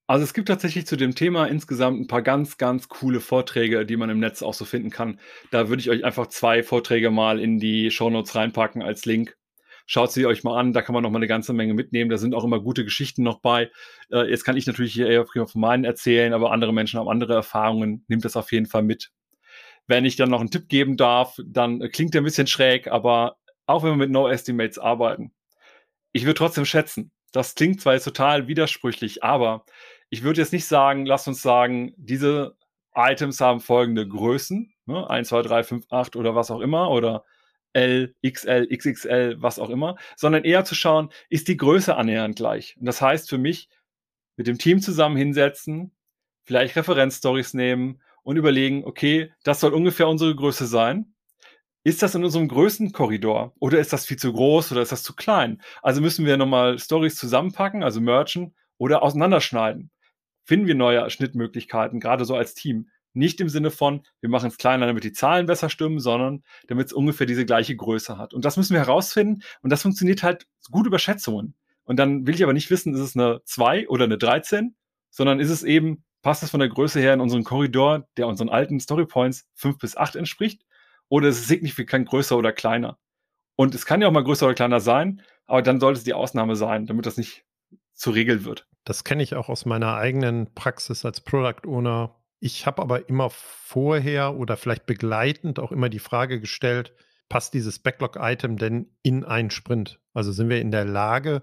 Also 0.05 0.25
es 0.25 0.33
gibt 0.33 0.49
tatsächlich 0.49 0.86
zu 0.86 0.97
dem 0.97 1.15
Thema 1.15 1.45
insgesamt 1.45 2.01
ein 2.01 2.07
paar 2.07 2.21
ganz, 2.21 2.57
ganz 2.57 2.89
coole 2.89 3.21
Vorträge, 3.21 3.86
die 3.86 3.95
man 3.95 4.09
im 4.09 4.19
Netz 4.19 4.41
auch 4.41 4.53
so 4.53 4.65
finden 4.65 4.89
kann. 4.89 5.19
Da 5.49 5.69
würde 5.69 5.79
ich 5.79 5.89
euch 5.89 6.03
einfach 6.03 6.27
zwei 6.27 6.62
Vorträge 6.62 7.09
mal 7.09 7.39
in 7.39 7.57
die 7.57 7.89
Shownotes 7.89 8.36
reinpacken 8.36 8.81
als 8.81 9.05
Link. 9.05 9.38
Schaut 9.86 10.12
sie 10.12 10.26
euch 10.26 10.43
mal 10.43 10.58
an, 10.58 10.72
da 10.72 10.82
kann 10.82 10.93
man 10.93 11.04
noch 11.04 11.10
mal 11.10 11.19
eine 11.19 11.28
ganze 11.28 11.54
Menge 11.54 11.74
mitnehmen. 11.74 12.10
Da 12.10 12.17
sind 12.17 12.34
auch 12.34 12.43
immer 12.43 12.60
gute 12.60 12.86
Geschichten 12.86 13.24
noch 13.24 13.41
bei. 13.41 13.69
Äh, 14.12 14.30
jetzt 14.30 14.46
kann 14.46 14.56
ich 14.56 14.65
natürlich 14.65 14.93
hier 14.93 15.08
eher 15.08 15.26
von 15.26 15.48
meinen 15.56 15.84
erzählen, 15.84 16.34
aber 16.34 16.52
andere 16.52 16.74
Menschen 16.74 17.00
haben 17.00 17.10
andere 17.10 17.34
Erfahrungen. 17.34 18.06
Nehmt 18.08 18.24
das 18.24 18.38
auf 18.38 18.52
jeden 18.52 18.65
Fall 18.65 18.84
mit. 18.84 19.12
Wenn 19.88 20.06
ich 20.06 20.15
dann 20.15 20.30
noch 20.30 20.39
einen 20.39 20.52
Tipp 20.52 20.69
geben 20.69 20.96
darf, 20.96 21.38
dann 21.46 21.80
klingt 21.91 22.13
der 22.13 22.22
ein 22.22 22.26
bisschen 22.26 22.48
schräg, 22.48 22.88
aber 22.88 23.38
auch 23.65 23.84
wenn 23.84 23.91
wir 23.91 23.98
mit 23.98 24.12
No 24.12 24.30
Estimates 24.30 24.80
arbeiten, 24.80 25.34
ich 26.13 26.24
würde 26.24 26.36
trotzdem 26.36 26.65
schätzen. 26.65 27.12
Das 27.34 27.56
klingt 27.56 27.82
zwar 27.82 27.93
jetzt 27.93 28.06
total 28.06 28.48
widersprüchlich, 28.48 29.24
aber 29.24 29.65
ich 30.10 30.24
würde 30.24 30.39
jetzt 30.39 30.54
nicht 30.54 30.67
sagen, 30.67 31.06
lasst 31.06 31.28
uns 31.28 31.41
sagen, 31.41 31.93
diese 31.98 32.56
Items 32.96 33.41
haben 33.41 33.60
folgende 33.60 34.08
Größen, 34.08 34.74
ne? 34.86 35.10
1, 35.10 35.30
2, 35.30 35.41
3, 35.41 35.63
5, 35.63 35.86
8 35.89 36.15
oder 36.15 36.36
was 36.36 36.52
auch 36.52 36.60
immer, 36.60 36.91
oder 36.91 37.26
L, 37.73 38.15
XL, 38.25 38.67
XXL, 38.75 39.36
was 39.39 39.59
auch 39.59 39.69
immer, 39.69 39.97
sondern 40.15 40.43
eher 40.43 40.63
zu 40.65 40.75
schauen, 40.75 41.09
ist 41.29 41.47
die 41.47 41.57
Größe 41.57 41.95
annähernd 41.95 42.36
gleich. 42.36 42.77
Und 42.79 42.86
das 42.86 43.01
heißt 43.01 43.29
für 43.29 43.38
mich, 43.38 43.69
mit 44.38 44.47
dem 44.47 44.57
Team 44.57 44.79
zusammen 44.79 45.17
hinsetzen, 45.17 45.91
vielleicht 46.43 46.75
Referenzstories 46.75 47.53
nehmen 47.53 48.01
und 48.23 48.38
überlegen, 48.38 48.86
okay, 48.86 49.31
das 49.43 49.59
soll 49.59 49.73
ungefähr 49.73 50.07
unsere 50.07 50.36
Größe 50.36 50.65
sein. 50.65 51.13
Ist 51.86 52.01
das 52.01 52.15
in 52.15 52.23
unserem 52.23 52.47
Größenkorridor 52.47 53.53
oder 53.59 53.79
ist 53.79 53.91
das 53.91 54.05
viel 54.05 54.17
zu 54.17 54.31
groß 54.31 54.71
oder 54.71 54.81
ist 54.81 54.93
das 54.93 55.03
zu 55.03 55.13
klein? 55.13 55.62
Also 55.81 55.99
müssen 55.99 56.25
wir 56.25 56.38
nochmal 56.38 56.79
Stories 56.79 57.15
zusammenpacken, 57.15 57.83
also 57.83 57.99
merchen 57.99 58.55
oder 58.77 59.03
auseinanderschneiden. 59.03 59.91
Finden 60.45 60.67
wir 60.67 60.75
neue 60.75 61.09
Schnittmöglichkeiten, 61.09 61.99
gerade 61.99 62.23
so 62.25 62.36
als 62.36 62.53
Team. 62.53 62.89
Nicht 63.13 63.39
im 63.41 63.49
Sinne 63.49 63.71
von, 63.71 64.02
wir 64.21 64.30
machen 64.30 64.49
es 64.49 64.58
kleiner, 64.58 64.88
damit 64.88 65.04
die 65.04 65.12
Zahlen 65.12 65.45
besser 65.45 65.69
stimmen, 65.69 65.99
sondern 65.99 66.43
damit 66.67 66.88
es 66.88 66.93
ungefähr 66.93 67.28
diese 67.28 67.45
gleiche 67.45 67.76
Größe 67.76 68.17
hat. 68.17 68.34
Und 68.34 68.43
das 68.43 68.58
müssen 68.58 68.73
wir 68.73 68.80
herausfinden. 68.80 69.43
Und 69.62 69.71
das 69.71 69.84
funktioniert 69.84 70.23
halt 70.23 70.47
gut 70.71 70.88
über 70.88 70.99
Schätzungen. 70.99 71.56
Und 71.84 71.97
dann 71.97 72.26
will 72.26 72.36
ich 72.36 72.43
aber 72.43 72.54
nicht 72.54 72.69
wissen, 72.69 72.93
ist 72.93 73.02
es 73.02 73.15
eine 73.15 73.41
2 73.45 73.89
oder 73.89 74.06
eine 74.06 74.17
13, 74.17 74.76
sondern 75.10 75.39
ist 75.39 75.49
es 75.49 75.63
eben, 75.63 76.04
passt 76.21 76.41
es 76.41 76.49
von 76.49 76.60
der 76.60 76.69
Größe 76.69 76.99
her 76.99 77.13
in 77.13 77.21
unseren 77.21 77.43
Korridor, 77.43 78.08
der 78.17 78.28
unseren 78.28 78.49
alten 78.49 78.80
Storypoints 78.80 79.47
5 79.56 79.78
bis 79.78 79.97
8 79.97 80.15
entspricht, 80.15 80.65
oder 81.10 81.28
ist 81.28 81.39
es 81.39 81.47
signifikant 81.47 82.08
größer 82.10 82.38
oder 82.38 82.54
kleiner? 82.54 82.97
Und 83.56 83.76
es 83.76 83.86
kann 83.86 84.02
ja 84.02 84.08
auch 84.08 84.12
mal 84.12 84.23
größer 84.23 84.47
oder 84.47 84.56
kleiner 84.56 84.80
sein, 84.80 85.21
aber 85.45 85.62
dann 85.62 85.80
sollte 85.80 85.99
es 85.99 86.04
die 86.04 86.13
Ausnahme 86.13 86.56
sein, 86.56 86.88
damit 86.88 87.06
das 87.06 87.17
nicht 87.17 87.45
zur 87.93 88.15
Regel 88.15 88.45
wird. 88.45 88.67
Das 88.86 89.04
kenne 89.04 89.21
ich 89.21 89.36
auch 89.36 89.49
aus 89.49 89.65
meiner 89.65 89.95
eigenen 89.95 90.54
Praxis 90.56 91.06
als 91.06 91.21
Product 91.21 91.67
Owner 91.67 92.15
ich 92.43 92.67
habe 92.67 92.82
aber 92.82 93.08
immer 93.08 93.29
vorher 93.29 94.36
oder 94.36 94.58
vielleicht 94.58 94.86
begleitend 94.86 95.60
auch 95.60 95.71
immer 95.71 95.88
die 95.88 95.99
Frage 95.99 96.41
gestellt, 96.41 96.93
passt 97.29 97.53
dieses 97.53 97.79
Backlog-Item 97.79 98.58
denn 98.58 98.91
in 99.01 99.23
einen 99.23 99.49
Sprint? 99.49 100.01
Also 100.13 100.34
sind 100.34 100.49
wir 100.49 100.60
in 100.60 100.69
der 100.69 100.84
Lage, 100.84 101.41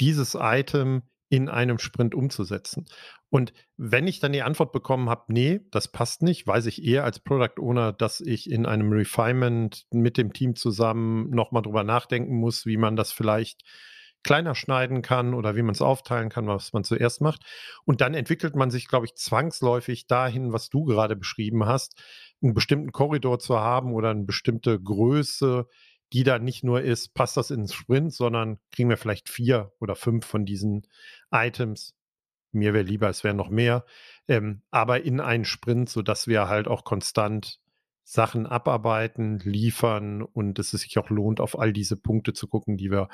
dieses 0.00 0.34
Item 0.40 1.02
in 1.28 1.50
einem 1.50 1.78
Sprint 1.78 2.14
umzusetzen? 2.14 2.86
Und 3.28 3.52
wenn 3.76 4.06
ich 4.06 4.18
dann 4.18 4.32
die 4.32 4.40
Antwort 4.40 4.72
bekommen 4.72 5.10
habe, 5.10 5.24
nee, 5.28 5.60
das 5.72 5.88
passt 5.88 6.22
nicht, 6.22 6.46
weiß 6.46 6.64
ich 6.64 6.82
eher 6.82 7.04
als 7.04 7.20
Product 7.20 7.60
Owner, 7.60 7.92
dass 7.92 8.22
ich 8.22 8.50
in 8.50 8.64
einem 8.64 8.90
Refinement 8.94 9.84
mit 9.92 10.16
dem 10.16 10.32
Team 10.32 10.56
zusammen 10.56 11.28
nochmal 11.28 11.60
drüber 11.60 11.84
nachdenken 11.84 12.36
muss, 12.36 12.64
wie 12.64 12.78
man 12.78 12.96
das 12.96 13.12
vielleicht 13.12 13.62
kleiner 14.22 14.54
schneiden 14.54 15.02
kann 15.02 15.34
oder 15.34 15.56
wie 15.56 15.62
man 15.62 15.74
es 15.74 15.82
aufteilen 15.82 16.28
kann, 16.28 16.46
was 16.46 16.72
man 16.72 16.84
zuerst 16.84 17.20
macht. 17.20 17.42
Und 17.84 18.00
dann 18.00 18.14
entwickelt 18.14 18.54
man 18.54 18.70
sich, 18.70 18.88
glaube 18.88 19.06
ich, 19.06 19.14
zwangsläufig 19.14 20.06
dahin, 20.06 20.52
was 20.52 20.68
du 20.68 20.84
gerade 20.84 21.16
beschrieben 21.16 21.66
hast, 21.66 22.00
einen 22.42 22.54
bestimmten 22.54 22.92
Korridor 22.92 23.38
zu 23.38 23.58
haben 23.58 23.94
oder 23.94 24.10
eine 24.10 24.24
bestimmte 24.24 24.80
Größe, 24.80 25.66
die 26.12 26.24
dann 26.24 26.44
nicht 26.44 26.64
nur 26.64 26.82
ist, 26.82 27.14
passt 27.14 27.36
das 27.36 27.50
ins 27.50 27.74
Sprint, 27.74 28.12
sondern 28.12 28.58
kriegen 28.72 28.88
wir 28.88 28.96
vielleicht 28.96 29.28
vier 29.28 29.72
oder 29.78 29.94
fünf 29.94 30.26
von 30.26 30.44
diesen 30.44 30.86
Items. 31.30 31.94
Mir 32.52 32.74
wäre 32.74 32.84
lieber, 32.84 33.08
es 33.08 33.22
wären 33.22 33.36
noch 33.36 33.48
mehr, 33.48 33.84
ähm, 34.26 34.62
aber 34.70 35.04
in 35.04 35.20
einen 35.20 35.44
Sprint, 35.44 35.88
sodass 35.88 36.26
wir 36.26 36.48
halt 36.48 36.66
auch 36.66 36.84
konstant 36.84 37.60
Sachen 38.02 38.44
abarbeiten, 38.44 39.38
liefern 39.38 40.22
und 40.22 40.58
es 40.58 40.72
sich 40.72 40.98
auch 40.98 41.10
lohnt, 41.10 41.40
auf 41.40 41.56
all 41.56 41.72
diese 41.72 41.96
Punkte 41.96 42.32
zu 42.32 42.48
gucken, 42.48 42.76
die 42.76 42.90
wir 42.90 43.08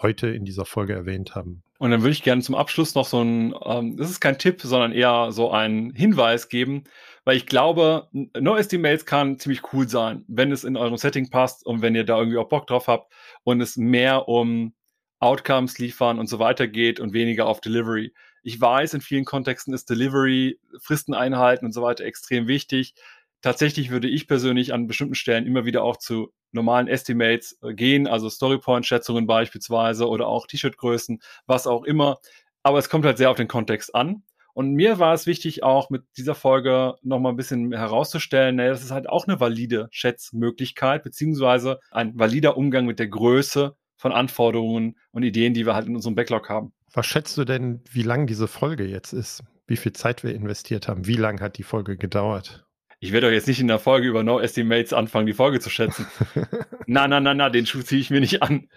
heute 0.00 0.28
in 0.28 0.44
dieser 0.44 0.64
Folge 0.64 0.94
erwähnt 0.94 1.34
haben. 1.34 1.62
Und 1.78 1.90
dann 1.90 2.02
würde 2.02 2.12
ich 2.12 2.22
gerne 2.22 2.42
zum 2.42 2.54
Abschluss 2.54 2.94
noch 2.94 3.06
so 3.06 3.22
ein, 3.22 3.54
ähm, 3.64 3.96
das 3.96 4.08
ist 4.08 4.20
kein 4.20 4.38
Tipp, 4.38 4.60
sondern 4.62 4.92
eher 4.92 5.32
so 5.32 5.50
einen 5.50 5.92
Hinweis 5.94 6.48
geben, 6.48 6.84
weil 7.24 7.36
ich 7.36 7.46
glaube, 7.46 8.08
NoSD-Mails 8.12 9.04
kann 9.04 9.38
ziemlich 9.38 9.72
cool 9.72 9.88
sein, 9.88 10.24
wenn 10.28 10.52
es 10.52 10.64
in 10.64 10.76
eurem 10.76 10.96
Setting 10.96 11.28
passt 11.30 11.66
und 11.66 11.82
wenn 11.82 11.94
ihr 11.94 12.04
da 12.04 12.18
irgendwie 12.18 12.38
auch 12.38 12.48
Bock 12.48 12.66
drauf 12.66 12.86
habt 12.86 13.12
und 13.42 13.60
es 13.60 13.76
mehr 13.76 14.28
um 14.28 14.74
Outcomes 15.18 15.78
liefern 15.78 16.18
und 16.18 16.28
so 16.28 16.38
weiter 16.38 16.66
geht 16.66 16.98
und 16.98 17.12
weniger 17.12 17.46
auf 17.46 17.60
Delivery. 17.60 18.12
Ich 18.42 18.60
weiß, 18.60 18.94
in 18.94 19.00
vielen 19.00 19.24
Kontexten 19.24 19.72
ist 19.72 19.88
Delivery, 19.88 20.58
Fristen 20.80 21.14
einhalten 21.14 21.66
und 21.66 21.72
so 21.72 21.82
weiter 21.82 22.04
extrem 22.04 22.48
wichtig 22.48 22.94
tatsächlich 23.42 23.90
würde 23.90 24.08
ich 24.08 24.26
persönlich 24.26 24.72
an 24.72 24.86
bestimmten 24.86 25.14
Stellen 25.14 25.46
immer 25.46 25.64
wieder 25.64 25.82
auch 25.82 25.98
zu 25.98 26.32
normalen 26.52 26.88
Estimates 26.88 27.58
äh, 27.62 27.74
gehen, 27.74 28.06
also 28.06 28.30
Storypoint-Schätzungen 28.30 29.26
beispielsweise 29.26 30.08
oder 30.08 30.26
auch 30.26 30.46
T-Shirt-Größen, 30.46 31.20
was 31.46 31.66
auch 31.66 31.84
immer. 31.84 32.18
Aber 32.62 32.78
es 32.78 32.88
kommt 32.88 33.04
halt 33.04 33.18
sehr 33.18 33.30
auf 33.30 33.36
den 33.36 33.48
Kontext 33.48 33.94
an. 33.94 34.22
Und 34.54 34.72
mir 34.72 34.98
war 34.98 35.14
es 35.14 35.26
wichtig, 35.26 35.62
auch 35.62 35.88
mit 35.88 36.04
dieser 36.16 36.34
Folge 36.34 36.94
nochmal 37.02 37.32
ein 37.32 37.36
bisschen 37.36 37.72
herauszustellen, 37.72 38.56
naja, 38.56 38.70
das 38.70 38.84
ist 38.84 38.90
halt 38.90 39.08
auch 39.08 39.26
eine 39.26 39.40
valide 39.40 39.88
Schätzmöglichkeit, 39.90 41.02
beziehungsweise 41.02 41.80
ein 41.90 42.18
valider 42.18 42.56
Umgang 42.58 42.84
mit 42.84 42.98
der 42.98 43.08
Größe 43.08 43.76
von 43.96 44.12
Anforderungen 44.12 44.98
und 45.10 45.22
Ideen, 45.22 45.54
die 45.54 45.64
wir 45.64 45.74
halt 45.74 45.86
in 45.86 45.94
unserem 45.94 46.14
Backlog 46.14 46.50
haben. 46.50 46.72
Was 46.92 47.06
schätzt 47.06 47.38
du 47.38 47.44
denn, 47.44 47.80
wie 47.90 48.02
lang 48.02 48.26
diese 48.26 48.46
Folge 48.46 48.84
jetzt 48.84 49.14
ist? 49.14 49.42
Wie 49.66 49.78
viel 49.78 49.94
Zeit 49.94 50.22
wir 50.22 50.34
investiert 50.34 50.86
haben? 50.86 51.06
Wie 51.06 51.16
lang 51.16 51.40
hat 51.40 51.56
die 51.56 51.62
Folge 51.62 51.96
gedauert? 51.96 52.66
Ich 53.02 53.10
werde 53.10 53.26
doch 53.26 53.32
jetzt 53.32 53.48
nicht 53.48 53.58
in 53.58 53.66
der 53.66 53.80
Folge 53.80 54.06
über 54.06 54.22
No 54.22 54.38
Estimates 54.38 54.92
anfangen, 54.92 55.26
die 55.26 55.32
Folge 55.32 55.58
zu 55.58 55.70
schätzen. 55.70 56.06
na, 56.86 57.08
na, 57.08 57.18
na, 57.18 57.34
na, 57.34 57.50
den 57.50 57.66
Schuh 57.66 57.82
ziehe 57.82 58.00
ich 58.00 58.10
mir 58.10 58.20
nicht 58.20 58.44
an. 58.44 58.68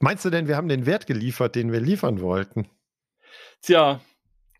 Meinst 0.00 0.24
du 0.24 0.30
denn, 0.30 0.48
wir 0.48 0.56
haben 0.56 0.70
den 0.70 0.86
Wert 0.86 1.06
geliefert, 1.06 1.54
den 1.54 1.70
wir 1.70 1.78
liefern 1.78 2.22
wollten? 2.22 2.66
Tja, 3.60 4.00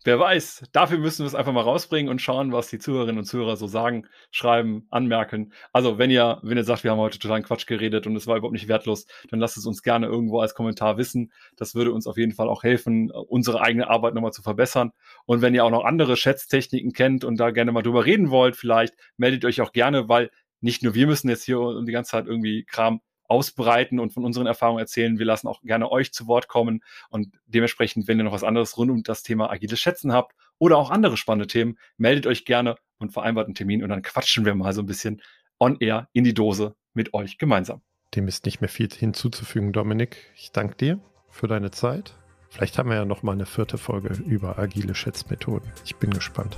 wer 0.03 0.19
weiß, 0.19 0.63
dafür 0.71 0.97
müssen 0.97 1.23
wir 1.23 1.27
es 1.27 1.35
einfach 1.35 1.51
mal 1.51 1.61
rausbringen 1.61 2.09
und 2.09 2.21
schauen, 2.21 2.51
was 2.51 2.67
die 2.69 2.79
Zuhörerinnen 2.79 3.19
und 3.19 3.25
Zuhörer 3.25 3.57
so 3.57 3.67
sagen, 3.67 4.07
schreiben, 4.31 4.87
anmerken. 4.89 5.53
Also 5.73 5.97
wenn 5.97 6.09
ihr, 6.09 6.39
wenn 6.43 6.57
ihr 6.57 6.63
sagt, 6.63 6.83
wir 6.83 6.91
haben 6.91 6.99
heute 6.99 7.19
totalen 7.19 7.43
Quatsch 7.43 7.67
geredet 7.67 8.07
und 8.07 8.15
es 8.15 8.27
war 8.27 8.37
überhaupt 8.37 8.53
nicht 8.53 8.67
wertlos, 8.67 9.05
dann 9.29 9.39
lasst 9.39 9.57
es 9.57 9.65
uns 9.65 9.83
gerne 9.83 10.07
irgendwo 10.07 10.39
als 10.39 10.55
Kommentar 10.55 10.97
wissen. 10.97 11.31
Das 11.57 11.75
würde 11.75 11.91
uns 11.91 12.07
auf 12.07 12.17
jeden 12.17 12.33
Fall 12.33 12.49
auch 12.49 12.63
helfen, 12.63 13.11
unsere 13.11 13.61
eigene 13.61 13.89
Arbeit 13.89 14.13
nochmal 14.13 14.33
zu 14.33 14.41
verbessern. 14.41 14.91
Und 15.25 15.41
wenn 15.41 15.53
ihr 15.55 15.65
auch 15.65 15.71
noch 15.71 15.85
andere 15.85 16.17
Schätztechniken 16.17 16.93
kennt 16.93 17.23
und 17.23 17.39
da 17.39 17.51
gerne 17.51 17.71
mal 17.71 17.83
drüber 17.83 18.05
reden 18.05 18.29
wollt, 18.29 18.55
vielleicht 18.55 18.95
meldet 19.17 19.45
euch 19.45 19.61
auch 19.61 19.71
gerne, 19.71 20.09
weil 20.09 20.31
nicht 20.61 20.83
nur 20.83 20.93
wir 20.93 21.07
müssen 21.07 21.29
jetzt 21.29 21.43
hier 21.43 21.81
die 21.85 21.91
ganze 21.91 22.11
Zeit 22.11 22.25
irgendwie 22.27 22.65
Kram 22.65 23.01
ausbreiten 23.29 23.99
und 23.99 24.11
von 24.11 24.25
unseren 24.25 24.47
Erfahrungen 24.47 24.79
erzählen. 24.79 25.19
Wir 25.19 25.25
lassen 25.25 25.47
auch 25.47 25.61
gerne 25.61 25.91
euch 25.91 26.11
zu 26.11 26.27
Wort 26.27 26.47
kommen 26.47 26.83
und 27.09 27.29
dementsprechend, 27.45 28.07
wenn 28.07 28.17
ihr 28.19 28.23
noch 28.23 28.33
was 28.33 28.43
anderes 28.43 28.77
rund 28.77 28.91
um 28.91 29.03
das 29.03 29.23
Thema 29.23 29.49
agiles 29.49 29.79
Schätzen 29.79 30.11
habt 30.11 30.35
oder 30.57 30.77
auch 30.77 30.89
andere 30.89 31.15
spannende 31.15 31.47
Themen, 31.47 31.77
meldet 31.97 32.27
euch 32.27 32.43
gerne 32.43 32.75
und 32.97 33.13
vereinbart 33.13 33.45
einen 33.45 33.55
Termin 33.55 33.83
und 33.83 33.89
dann 33.89 34.01
quatschen 34.01 34.45
wir 34.45 34.55
mal 34.55 34.73
so 34.73 34.81
ein 34.81 34.87
bisschen 34.87 35.21
on 35.59 35.77
air 35.79 36.09
in 36.11 36.23
die 36.23 36.33
Dose 36.33 36.75
mit 36.93 37.13
euch 37.13 37.37
gemeinsam. 37.37 37.81
Dem 38.15 38.27
ist 38.27 38.45
nicht 38.45 38.59
mehr 38.59 38.69
viel 38.69 38.89
hinzuzufügen, 38.89 39.71
Dominik. 39.71 40.17
Ich 40.35 40.51
danke 40.51 40.75
dir 40.75 40.99
für 41.29 41.47
deine 41.47 41.71
Zeit. 41.71 42.15
Vielleicht 42.49 42.79
haben 42.79 42.89
wir 42.89 42.95
ja 42.95 43.05
noch 43.05 43.21
mal 43.21 43.33
eine 43.33 43.45
vierte 43.45 43.77
Folge 43.77 44.13
über 44.23 44.57
agile 44.57 44.95
Schätzmethoden. 44.95 45.71
Ich 45.85 45.95
bin 45.97 46.09
gespannt. 46.09 46.57